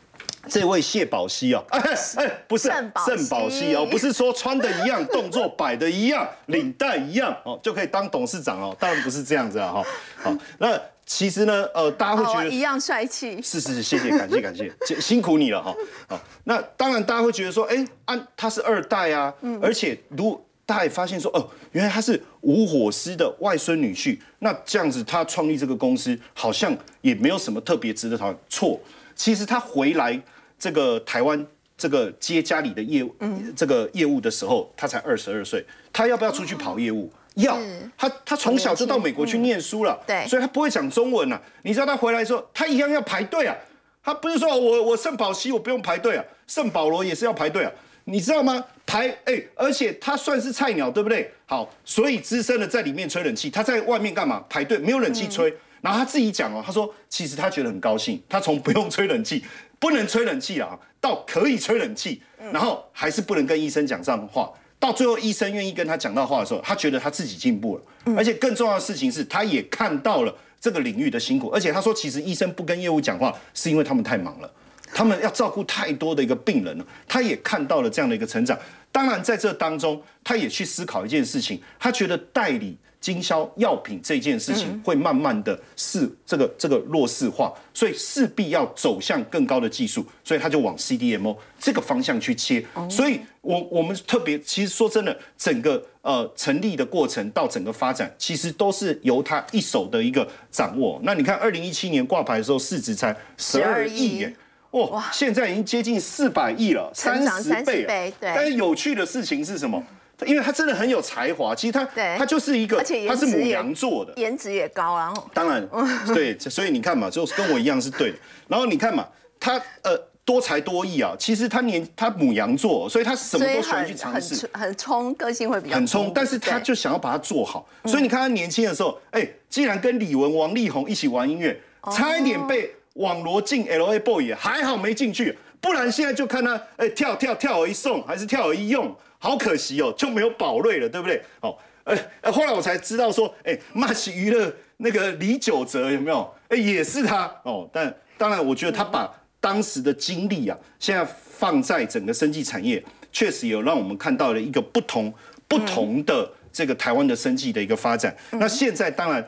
[0.49, 1.81] 这位谢宝熙哦，哎
[2.19, 9.85] 哎，不是盛宝熙哦，不是说穿的一样，动作摆的一样，领带一样哦，就可以当董事长哦，当然不是这样子啊哈。
[10.23, 13.43] 好，那其实呢，呃，大家会觉得一样帅气。
[13.43, 15.75] 是是是，谢谢，感谢感谢， 辛苦你了哈。
[16.07, 28.39] 好，那当然大家会觉得说，哎，安他是二代啊，而且如大家也发现说，哦，原来他是吴火狮的外孙女婿，那这样子他创立这个公司，好像也没有什么特别值得讨论。
[28.51, 28.79] 错，
[29.15, 30.21] 其实他回来。
[30.59, 33.15] 这个台湾这个接家里的业务，
[33.55, 37.13] 这个业务的时候，他才二十二岁，他要不要出去跑业务？
[37.35, 37.59] 要。
[37.99, 41.39] 他他从小就到美国去念书了，对，所以他不会讲中文啊。
[41.61, 43.55] 你知道他回来之后，他一样要排队啊。
[44.03, 47.71] 他不是说我我圣保西我不用排队啊，圣保罗也是要排队啊。
[48.09, 48.65] 你知道吗？
[48.87, 51.31] 排哎，而且他算是菜鸟，对不对？
[51.45, 54.45] 好，所以资深的在里面吹冷气，他在外面干嘛？
[54.49, 55.53] 排队没有冷气吹。
[55.83, 59.45] 然后他自己讲哦，他说其实他觉得很高兴，他从不用吹冷气。
[59.79, 64.51] 不能吹冷气了，到可以吹冷气，然后还是不能跟医生讲上话。
[64.79, 68.15] 到最后，医生愿意跟他讲到话的时候，他觉得他自己进步了。
[68.17, 71.51] 而且更重要的事情是，他也看到了这个领域的辛苦。
[71.51, 74.51] 而且他说，其实医生不跟业务讲话，是因为他们太忙了，
[74.97, 76.87] 他们要照顾太多的一个病人了。
[77.07, 78.59] 他也看到了这样的一个成长。
[78.91, 82.79] 当然，在这当中，他也去思考一件事情，他觉得代理。
[82.99, 92.65] 经销药品这件事情会慢慢的势这个这个弱势化，所以势必要走向更高的技术，所以他就往 CDMO 这个方向去切。
[92.91, 100.99] 所以，我我们特别其实说真的，整个呃成立的过程到整个发展，其实都是由他一手的一个掌握。
[101.05, 104.35] 那你看，二零一七年挂牌的时候，市值才十二亿耶，
[104.85, 107.85] 哇，现在已经接近四百亿了，三十倍。
[107.85, 109.83] 对，但是有趣的事情是什么？
[110.27, 111.85] 因为他真的很有才华，其实他
[112.17, 115.29] 他就是一个，他是母羊座的，颜值也高然后。
[115.35, 115.69] 当然，
[116.07, 118.19] 对，所以你看嘛，就跟我一样是对的。
[118.49, 119.07] 然后你看嘛，
[119.39, 127.69] 他呃多才多艺啊，其实他年他母羊座，所以他什么都喜欢去尝试，很冲，个性会比较很冲，但是他就想要把它做好。
[127.85, 131.61] 所以你看他年轻的时候，哎，竟然跟李玟、王力宏一起玩音乐，
[131.93, 138.95] 差一点被网罗进 L A Boy，还好没进去，不然现在就看他哎跳跳跳而一送，还是跳而一用。
[139.19, 141.21] 好可惜哦，就没有宝瑞了，对不对？
[141.41, 146.35] 哦，呃，后来我才知道说，哎，Match 娱乐那个李九哲有没有？
[146.49, 147.69] 哎，也是他哦。
[147.73, 155.13] 但当然，我觉得他把当时的精力啊，现在放在整个生技产业，确实有让我们看到了一个不同
[155.49, 158.15] 不同的这个台湾的生技的一个发展。
[158.33, 159.27] 那现在当然。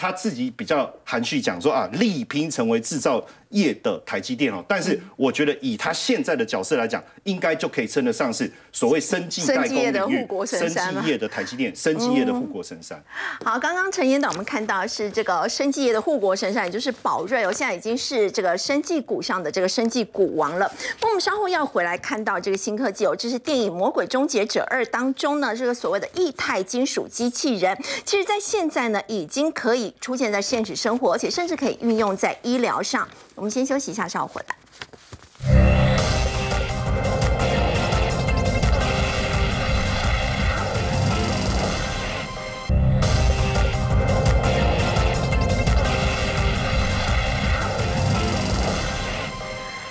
[0.00, 4.64] 他自己比较含蓄讲说啊，力拼成为制造业的台积电哦。
[4.66, 13.02] 但是我觉得以他现在的角色来讲，应该就可以称得上是所谓生技代工领域、生技业的台积电、生技业的护国神山。
[13.44, 20.70] 好，刚刚陈研导我们看到是这个生技业的护国神山，也就是宝瑞哦，现在已经是这个生技股上的这个生技股王了。
[21.00, 33.08] 那我们稍后要回来看到这个新科技哦，这是电影《魔鬼终结者二》当中呢，这个所谓的液态金属机器人，其实在现在呢已经可以出现在现实生活，而且甚至可以运用在医疗上。
[33.40, 34.54] 我们先休息一下，稍后回来。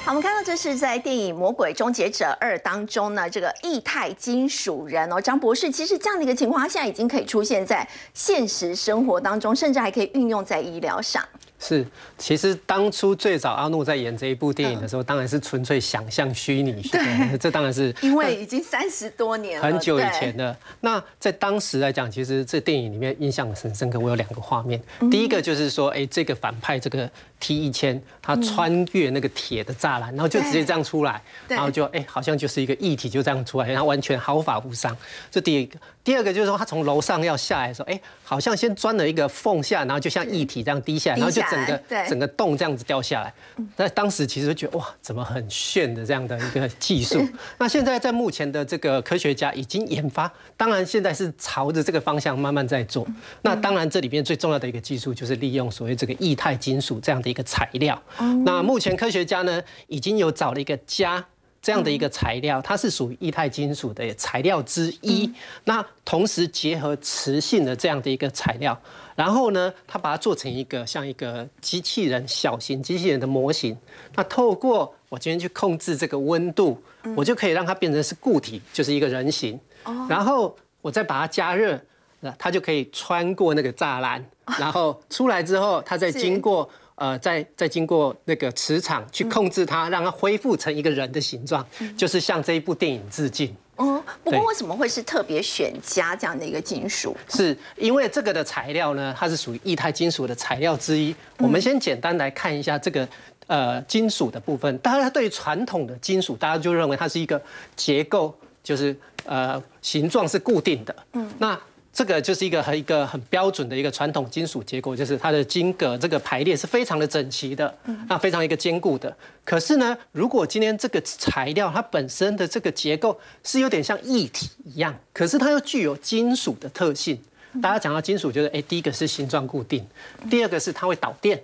[0.06, 11.28] 好，我们看到这是在电影《魔鬼终结者二》当中呢，这个液态金属人哦，张博士，其实这样的一个情况，现在已经可以出现在现实生活当中，甚至还可以运用在医疗上。
[11.60, 11.86] 是，
[12.18, 20.56] 其实当初最早阿诺在演这一部电影的时候，当然是纯粹想象虚拟，对，这当然是因为已经三十多年了，很久以前的。
[20.80, 24.82] 那在当时来讲，其实这电影里面印象很深刻，我有两个画面，
[25.12, 27.10] 第一个就是说，哎，这个反派这个
[27.42, 34.96] T 一千，他穿越那个铁的栅栏，然后就直接这样出来，然后就哎，好像就是一个液体就这样出来，然后完全毫发无伤。
[35.30, 41.42] 这第一个，第二个就是说，他从楼上要下来的时候，哎，好像先钻了一个缝下，然后就像液体这样滴下来，然后就。
[41.50, 43.34] 整个整个洞这样子掉下来，
[43.78, 47.28] 那当时其实觉得哇，怎么很炫的这样的一个技术？
[47.58, 53.08] 那现在在目前的这个科学家已经研发，当然现在是朝着这个方向慢慢在做。
[53.42, 58.02] 那当然这里边最重要的一个技术就是利用所谓这个液态金属这样的一个材料。
[58.46, 61.26] 那目前科学家呢已经有找了一个家。
[61.62, 65.30] 这样的一个材料，它是属于液态金属的材料之一。
[65.66, 68.82] 那同时结合磁性的这样的一个材料，
[69.20, 73.78] 然后呢，他把它做成一个像一个机器人小型机器人的模型。
[74.16, 76.82] 那透过我今天去控制这个温度，
[77.18, 79.60] 我就可以让它变成是固体，就是一个人形。
[80.08, 81.78] 然后我再把它加热，
[82.22, 84.26] 那它就可以穿过那个栅栏，
[84.58, 86.70] 然后出来之后，它再经过。
[86.96, 91.66] 呃，再再经过那个磁场去控制它，让它恢复成一个人的形状，
[91.98, 93.56] 就是向这一部电影致敬。
[93.80, 97.16] 嗯，不过为什么会是特别选加这样的一个金属？
[97.30, 101.16] 是因为这个的材料呢，它是属于液态金属的材料之一。
[101.38, 103.08] 我们先简单来看一下这个
[103.48, 104.78] 呃金属的部分。
[104.80, 107.42] 大家对传统的金属，大家就认为它是一个
[107.76, 110.96] 结构，就是呃形状是固定的。
[111.14, 111.60] 嗯，那。
[111.92, 117.76] 这个就是一个很一个很标准的一个传统金属结构，就是它的金格这个排列是非常的整齐的，
[118.08, 119.14] 那非常一个坚固的。
[119.44, 127.20] 可是呢，如果今天这个材料它本身的这个结构是有点像液体一样，可是它又具有金属的特性。
[127.62, 129.86] 大家讲到金属，就是哎，第一个是形状固定，
[130.30, 131.42] 第二个是它会导电。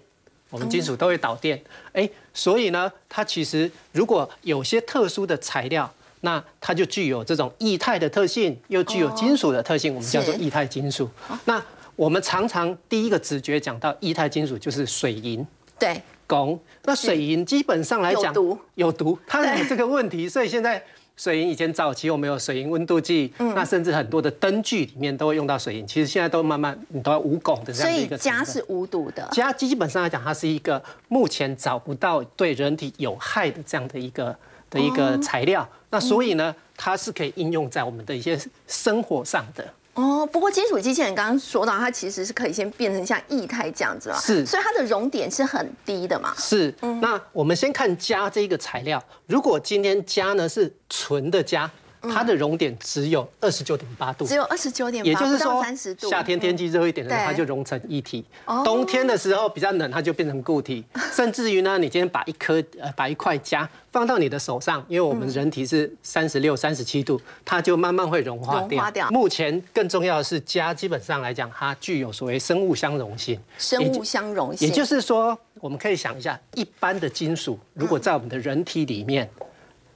[0.52, 1.60] 我们金属都会导电，
[1.94, 5.92] 哎，所以呢，它其实如果有些特殊的材料。
[6.26, 11.08] 那它就具有这种液态的特性，又具有金属的特性，我们叫做液态金属。
[11.46, 11.64] 那
[11.96, 15.46] 我们常常第一个直觉讲到液态金属就是水银，
[15.78, 16.58] 对，汞。
[16.84, 20.28] 那水银基本上来讲有毒，有毒，它有这个问题。
[20.28, 20.82] 所以现在
[21.16, 25.86] 水银以前早期我们有水银温度计，那甚至很多的灯具里面都会用到水银。
[25.86, 28.18] 其实现在都慢慢你都要无汞的这样的一个。
[28.18, 34.36] 所以镓是无毒的，镓基本上来讲，它是一个目前找不到对人体有害的这样的一个。
[34.68, 35.66] 的一个材料，
[35.96, 38.38] 那所以呢，它是可以应用在我们的一些
[38.68, 39.66] 生活上的。
[39.94, 46.34] 哦，不过金属机器人刚刚说到，它其实是可以先变成像液态这样子啊，是，所以它的熔点是很低的嘛。
[46.38, 51.72] 是，那我们先看镓这个材料，如果今天镓呢是纯的镓。
[52.14, 56.10] 它的熔点只有二十九点八度，只有二十九点，也就是说，三十度。
[56.10, 58.24] 夏天天气热一点的它就融成液体；
[58.64, 60.84] 冬天的时候比较冷，它就变成固体。
[61.14, 69.10] 甚至于呢，你今天把一颗呃把一块镓放到你的手上，因为我们人体是三十六、三十七度，它就慢慢会融化掉。
[69.10, 73.40] 目前更重要的是，镓基本上来讲，它具有所谓生物相容性。
[73.58, 79.30] 生物相容性，也就是说，我们可以想一下，一般的金属如果在我们的人体里面，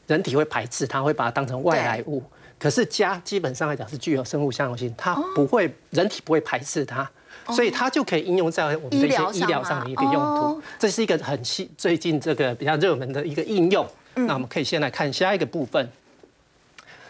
[0.09, 2.23] 人体会排斥它，会把它当成外来物。
[2.57, 7.09] 可是家基本上来讲是具有生物相容性，它不会人体不会排斥它，
[7.49, 10.61] 所以它就可以应用在我们的一些医疗上的一个用途。
[10.79, 13.87] 这是一个很新最近这个比较热门的一个应用。
[14.15, 15.87] 那我们可以先来看下一个部分。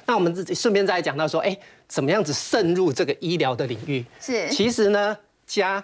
[0.05, 4.05] 那我们自己顺便再讲到说，哎，怎么样子渗入这个医疗的领域？
[4.19, 5.81] 是，其实呢，镓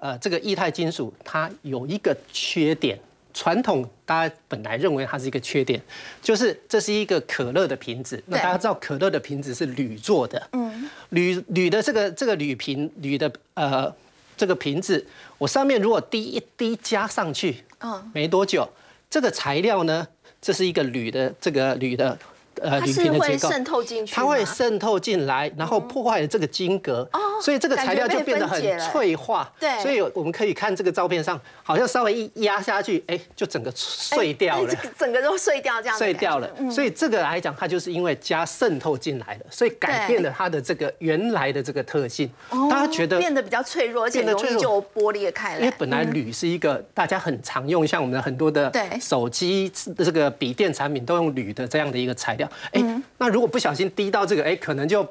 [0.00, 2.98] 呃这个液态金属它有一个缺点。
[3.36, 5.78] 传统大家本来认为它是一个缺点，
[6.22, 8.20] 就是这是一个可乐的瓶子。
[8.28, 13.94] 那大家知道可乐的瓶子是铝做的，嗯，铝铝的这个这个铝瓶铝的呃
[14.38, 15.06] 这个瓶子，
[15.36, 18.66] 我上面如果滴一滴加上去，嗯，没多久，
[19.10, 20.08] 这个材料呢，
[20.40, 22.18] 这是一个铝的，这个铝的。
[22.62, 27.08] 呃，铝片的结构，渗透进去，它会渗透进来，然后破坏了这个晶格，
[27.42, 29.52] 所以这个材料就变得很脆化。
[29.60, 35.98] 对，所以我们可以看这个照片上，好像稍微一压下去，哎，就整个碎掉了，整个都碎掉这样。
[35.98, 42.30] 碎掉了，所以这个来讲，它就是因为加渗透进来了，所以改变了它的这个原来的这个特性。
[42.70, 45.60] 大家觉得变得比较脆弱，而且容易就剥裂开来。
[45.60, 52.45] 因为本来铝是一个大家很常用，像我们的很多的手机这个笔电产品都用铝的这样的一个材料。
[52.72, 55.02] 哎，那如果不小心滴到这个，哎，可能就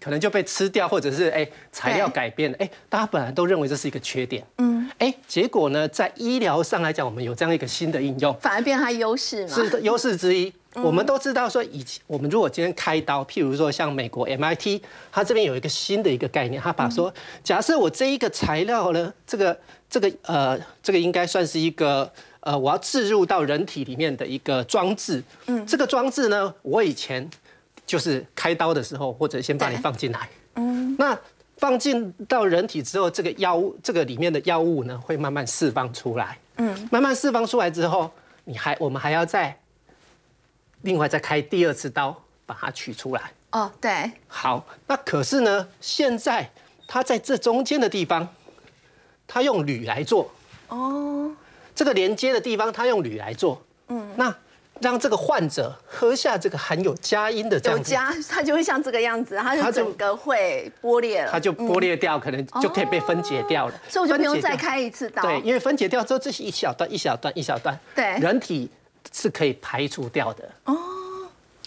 [0.00, 10.52] 可能就被吃掉，或者是哎材料改变了，哎，大家本来都认为这是一个缺点，嗯，哎，结果呢，在医疗上来讲，我们有这样一个新的应用，反而变它优势嘛，是优势之一。
[10.74, 14.80] 我们都知道说，以前我们如果今天开刀，譬如说像美国 MIT，
[15.12, 17.12] 它这边有一个新的一个概念，它把说，
[17.44, 19.56] 假设我这一个材料呢，这个
[19.90, 22.10] 这个呃，这个应该算是一个。
[22.42, 27.28] 呃，我要置入到人体里面的一个装置，嗯，这个装置呢，我以前
[27.86, 31.16] 就是开刀的时候，或者先把你放进来，嗯，那
[31.56, 38.10] 放进到人体之后，这个药物，这个里面的药物呢，会慢慢释放出来，嗯，慢慢释放出来之后，
[38.42, 39.56] 你还我们还要再
[40.80, 46.50] 另外再开第二次刀把它取出来，哦，对，好，那可是呢，现在
[46.88, 48.28] 它在这中间的地方，
[49.28, 50.28] 它用铝来做，
[50.66, 51.36] 哦。
[51.74, 54.34] 这个连接的地方，它用铝来做，嗯，那
[54.80, 68.68] 让这个患者喝下这个含有佳音的这样有佳，它就会像这个样子，它就整个会剥裂了，它就剥裂掉，可能就可以被分解掉了，所以我就不用再开一次刀，对，因为分解掉之后，这是一小段一小段一小段，对，人体
[69.12, 70.76] 是可以排除掉的，哦，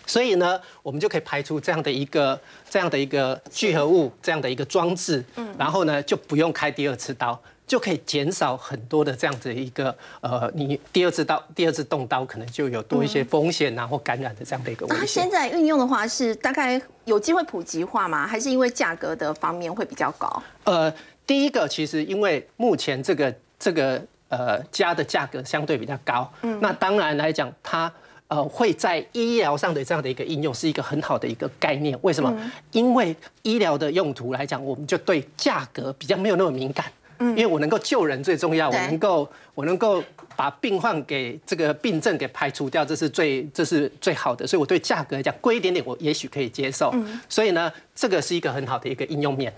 [0.05, 2.39] 所以呢，我们就可以排除这样的一个
[2.69, 7.39] 这样的一个聚合物这样的一个装置，嗯，然后呢，就不用开第二次刀。
[7.67, 14.99] 就可以减少很多的这样子一个呃，你第二次刀、第二次动刀可能就有多一些风险啊或感染的这样的一个危险。
[14.99, 18.27] 它现在运用的话是大概有机会普及化吗？
[18.27, 20.43] 还是因为价格的方面会比较高？
[20.65, 20.93] 呃，
[21.25, 23.99] 第一个其实因为目前这个这个
[24.29, 27.91] 呃家的价格相对比较高，嗯，那当然来讲它
[28.27, 31.97] 呃会在医疗上的这样的一个应用是一个很好的一个概念。
[32.03, 32.51] 为什么？
[32.71, 36.85] 因为医疗的用途来讲，我们就对价格比较没有那么敏感。
[37.19, 40.03] 因为我能够救人最重要，我能够我能够
[40.35, 46.91] 把病患给这个病症给排除掉，这是最这是最好的，所以我对价格来讲贵一点点，我也许可以接受。
[46.93, 49.53] 嗯所以呢，这个是一个很好的一个应用面。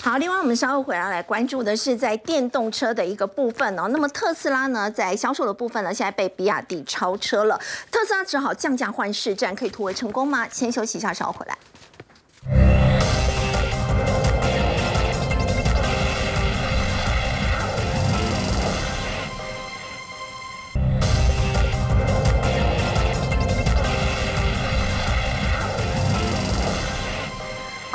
[0.00, 3.88] 好，另外我们稍后回来来关注的是在电动车的一个部分哦。
[3.88, 7.58] 那么特斯拉呢，在销售的部分呢，现在被比亚迪超车了，
[7.90, 10.46] 特斯拉只好降价换市占，可以突围成功吗？
[10.50, 11.56] 先休息一下，稍后回来。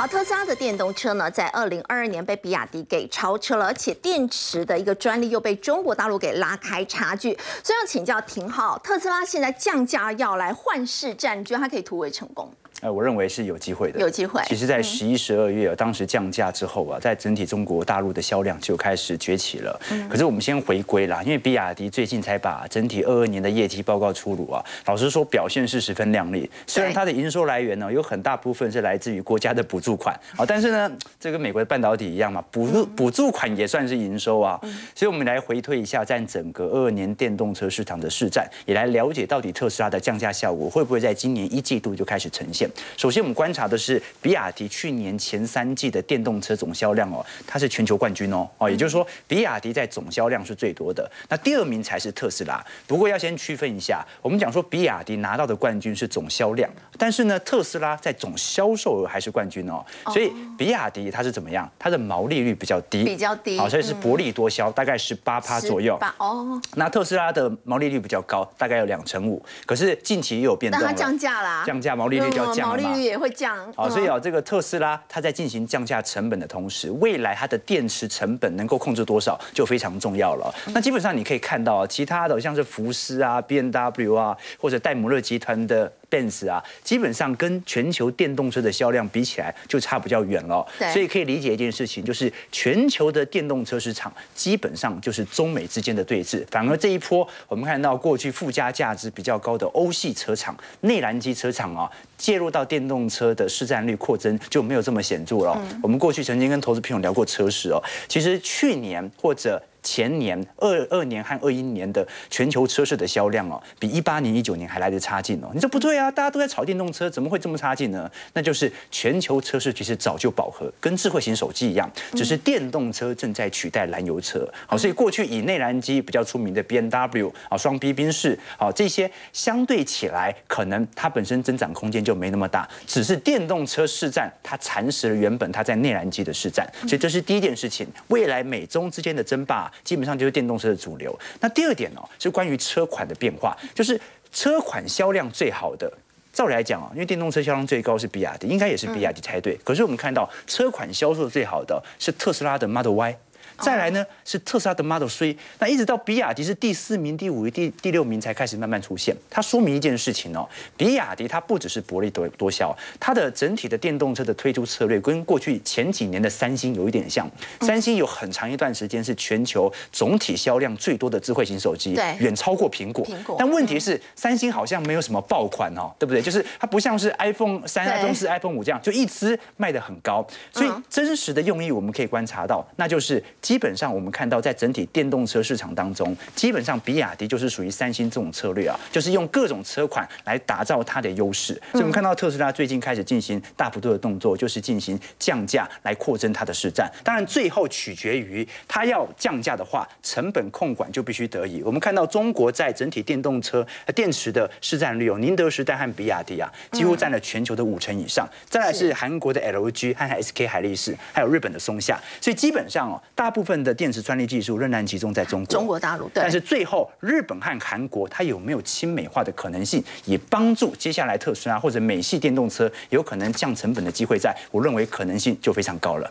[0.08, 7.36] 特斯拉的电动车呢，在二零二二年被比亚迪给超车了，而且电池的一个专利又被中国大陆给拉开差距。
[7.62, 12.50] 所以要请教廷浩，特斯拉现在降价要来换市占，你觉得它可以突围成功？
[12.80, 14.40] 呃，我认为是有机会的，有机会。
[14.46, 19.80] 其实，在十一、十二月当时降价之后啊，在整体中国大陆的销量就开始崛起了。
[20.08, 26.48] 可是我们先回归啦，因为比亚迪最近才把整体二二年的业绩报告出炉啊，老实说表现是十分亮丽。
[26.68, 34.60] 虽然它的营收来源呢有很大部分是来自于国家的补助款啊，但是呢，这跟美国的半导体一样嘛，补助补助款也算是营收啊。
[34.94, 42.67] 所以我们来回推一下，占整个二二年电动车市场的市占，也来了解到底特斯拉的降价效果会不会在今年一季度就开始呈现。
[42.96, 52.64] 首先，我们观察的是比亚迪去年前三季的电动车总销量哦，它是全球冠军哦，哦，也就是说，比亚迪在总销量是最多的，那第二名才是特斯拉。
[52.86, 59.84] 不过要先区分一下，我们讲说比亚迪拿到的冠军是总销量，但是呢，特斯拉在总销售额还是冠军哦。
[60.12, 61.70] 所以比亚迪它是怎么样？
[61.78, 65.98] 它的毛利率比较低，比较低，好，所以是薄利多销，大概十八趴左右。
[66.18, 72.98] 哦，那特斯拉的毛利率比较高，大概有两成五，可是近期又有变动了，降价啦，降价毛利率就要毛利率。
[73.08, 80.54] 也会降，好，所以啊，这个特斯拉它在进行降价成本的同时，未来它的电池成本能够控制多少就非常重要了。
[80.74, 90.66] 那基本上你可以看到啊，其他的像是福斯啊、B N W 啊，或者戴姆勒集团的 Benz 啊，基本上跟全球电动车的销量比起来就差比较远了。
[90.92, 96.44] 所以可以理解一件事情，就是全球的电动车市场基本上就是中美之间的对峙。
[96.50, 105.60] 反而这一波，我们看到过去附加价值比较高的欧系车厂、内燃机车厂啊，介入到电动车的市占率扩增就没有这么显著了。
[105.82, 109.62] 我们过去曾经跟投资朋友聊过车市哦，其实去年或者。
[109.88, 115.48] 前年二二年和二一年的全球车市的销量哦，比一八年、一九年还来得差劲哦。
[115.54, 116.10] 你说不对啊？
[116.10, 118.10] 大家都在炒电动车，怎么会这么差劲呢？
[118.34, 124.46] 那就是全球车市其实早就饱和，跟智慧型手机一样，只是电动车正在取代燃油车。
[124.66, 132.68] 好，所以过去以内燃机比较出名的 B N W 啊，双 B 宾士啊，这些相对起来，可能它本身增长空间就没那么大。
[132.86, 137.86] 只是电动车市占它蚕食了原本它在内燃机的市占，所以这是第一件事情。
[138.08, 139.72] 未来美中之间的争霸。
[139.84, 141.18] 基本上就是电动车的主流。
[141.40, 144.00] 那第二点呢，是关于车款的变化，就是
[144.32, 145.92] 车款销量最好的，
[146.32, 149.58] 照理来讲啊，因为电动车销量最高是比亚迪，应该也是比亚迪才对。
[149.64, 153.16] 可是我们看到车款销售最好的是特斯拉的 Model Y。
[153.58, 159.14] 再来呢是特斯拉的 Model 3，那一直到比亚迪是第四名、第五名、第第六名才开始慢慢出现。
[159.28, 167.28] 它说明一件事情哦，比亚迪它不只是薄利多多销，它的整体的电动车的推出策略跟过去前几年的三星有一点像。
[167.60, 173.04] 三星有很长一段时间是全球总体销量最多的智慧型手机，对，远超过苹果。
[173.04, 173.36] 苹果。
[173.38, 176.22] 但问题是三星好像没有什么爆款哦，对不对？
[176.22, 180.26] 就是它不像是 iPhone 三、iPhone 四、iPhone 五这样，就一支卖的很高。
[180.52, 184.28] 所以真实的用意我们可以观察到，那就是基本上我们看。
[184.28, 191.54] 到在整体电动车市场当中，基本上比亚迪就是属于三星这种策略啊，就是用各种车款来打造它的优势。
[191.72, 196.92] 所以我们看到特斯拉最近开始进行大幅度的动作，就是进行降价来扩增它的市占。
[197.02, 201.62] 当然，最后取决于它要降价的话，成本控管就必须得以。
[201.62, 208.28] 我们看到中国在整体电动车电池的市占率有，宁德时代和比亚迪啊，几乎占了全球的五成以上。
[208.50, 211.98] 再来是韩国的 LG 和 SK 海力士，还有日本的松下。
[212.20, 216.10] 所以基本上哦，大部分的电池专利技术仍然集中在中国，中国大陆。
[216.14, 226.10] 但是最后，日本和韩国它有没有亲美化的可能性，也帮助接下来特斯拉或者美系电动车有可能降成本的机会，在我认为可能性就非常高了。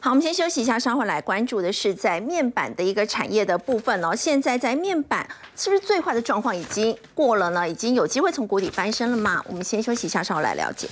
[0.00, 4.14] 好，我们先休息一下，稍后来关注的是在面板的一个产业的部分哦。
[4.14, 7.68] 现在在面板是不是最坏的状况已经过了呢？
[7.68, 9.42] 已经有机会从谷底翻身了吗？
[9.48, 10.88] 我们先休息一下，稍后来了解。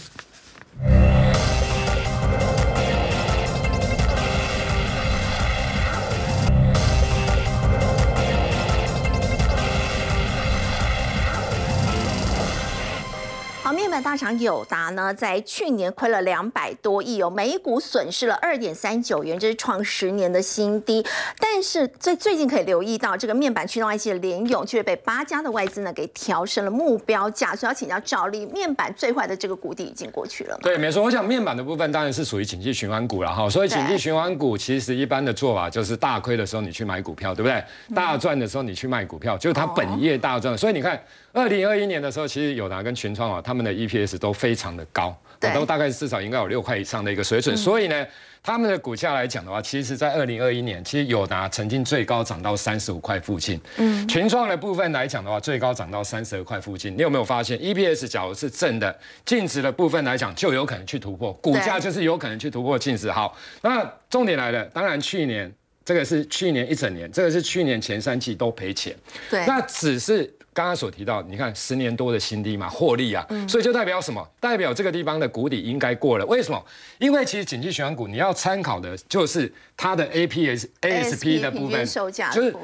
[13.72, 21.04] 面板大厂友达呢，在去年亏了两百多亿哦，每股损失了二点三九元，这是创十年的新低。
[21.38, 30.58] 但是最最近可以留意到，这个面板驱动 IC 的联咏却被八家的外资呢给调升了目标价，所以要请教赵力，面板最坏的这个谷底已经过去了。
[30.62, 31.02] 对，没错。
[31.02, 37.62] 我想面板的部分当然是属于景气循环股了哈，所以景气循环股其实一般的做法就是大亏的时候你去买股票，对不对？
[37.94, 40.56] 大赚的时候你去卖股票，就是它本业大赚。
[40.58, 41.00] 所以你看。
[41.32, 45.16] 二零二一年的时候，其实友达跟群创啊，他们的 EPS 都非常的高，
[45.54, 47.56] 都大概至少应该有六块以上的一个水准。
[47.56, 48.06] 所以呢，
[48.42, 53.60] 他们的股价来讲的话，其实在二零二一年，其实友达曾经最高涨到三十五块附近。
[53.76, 56.96] 嗯，群创的部分来讲的话，最高涨到三十二块附近。
[56.96, 63.10] 你有没有发现 EPS 假如是正的，净值的部分来讲，就有可能去突破，股价就是有可能去突破净值。
[63.10, 65.52] 好，那重点来了，当然去年
[65.84, 68.94] 这个是去年一整年，这个是去年前三季都赔钱。
[69.30, 70.34] 对，那只是。
[70.60, 74.22] 刚刚所提到，你看十年多的新低嘛，获利啊，所以就代表什么？
[74.38, 76.26] 代表这个地方的谷底应该过了。
[76.26, 76.62] 为什么？
[76.98, 81.82] 因为其实景气循环股你要参考的就是它的 APS、ASP 的部分，
[82.30, 82.54] 就是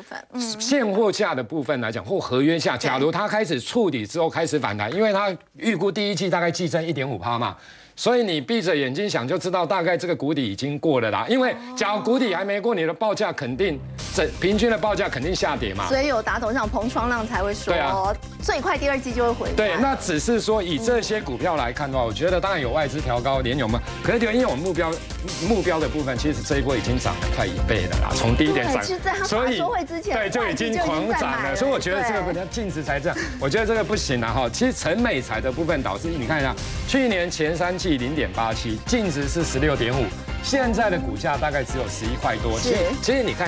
[0.61, 2.77] 现货价的部分来讲，或合约价。
[2.77, 7.57] 假如它开始触底之后开始反弹，因为它预估第一季大概季增一点五趴嘛。
[7.99, 11.25] 所以你闭着眼睛想就知道，大概这个谷底已经过了啦。
[11.31, 13.81] 因为假如谷底还没过，你的报价肯定
[14.15, 15.89] 整平均的报价肯定下跌嘛。
[15.89, 19.55] 所以有打头像彭双浪才会说，最快第二季就会回。
[19.57, 23.81] 对，那只是说以这些股票来看的话，我觉得当然有外资调高联友嘛。
[24.05, 24.93] 可是因为我们目标
[25.49, 28.85] 目标的部分，其实这一波已经涨了快一倍了啦，从低点涨，
[29.25, 29.59] 所以
[30.13, 31.57] 对就已经狂涨了。
[31.57, 34.47] 所以我觉得这个净值才这样，我觉得这个不行了哈。
[34.53, 36.55] 其实陈美才的部分导致你看一下，
[36.87, 37.86] 去年前三季。
[37.91, 40.05] 零点八七，净值是十六点五，
[40.43, 42.59] 现在的股价大概只有十一块多。
[42.61, 43.45] 其实，其实你看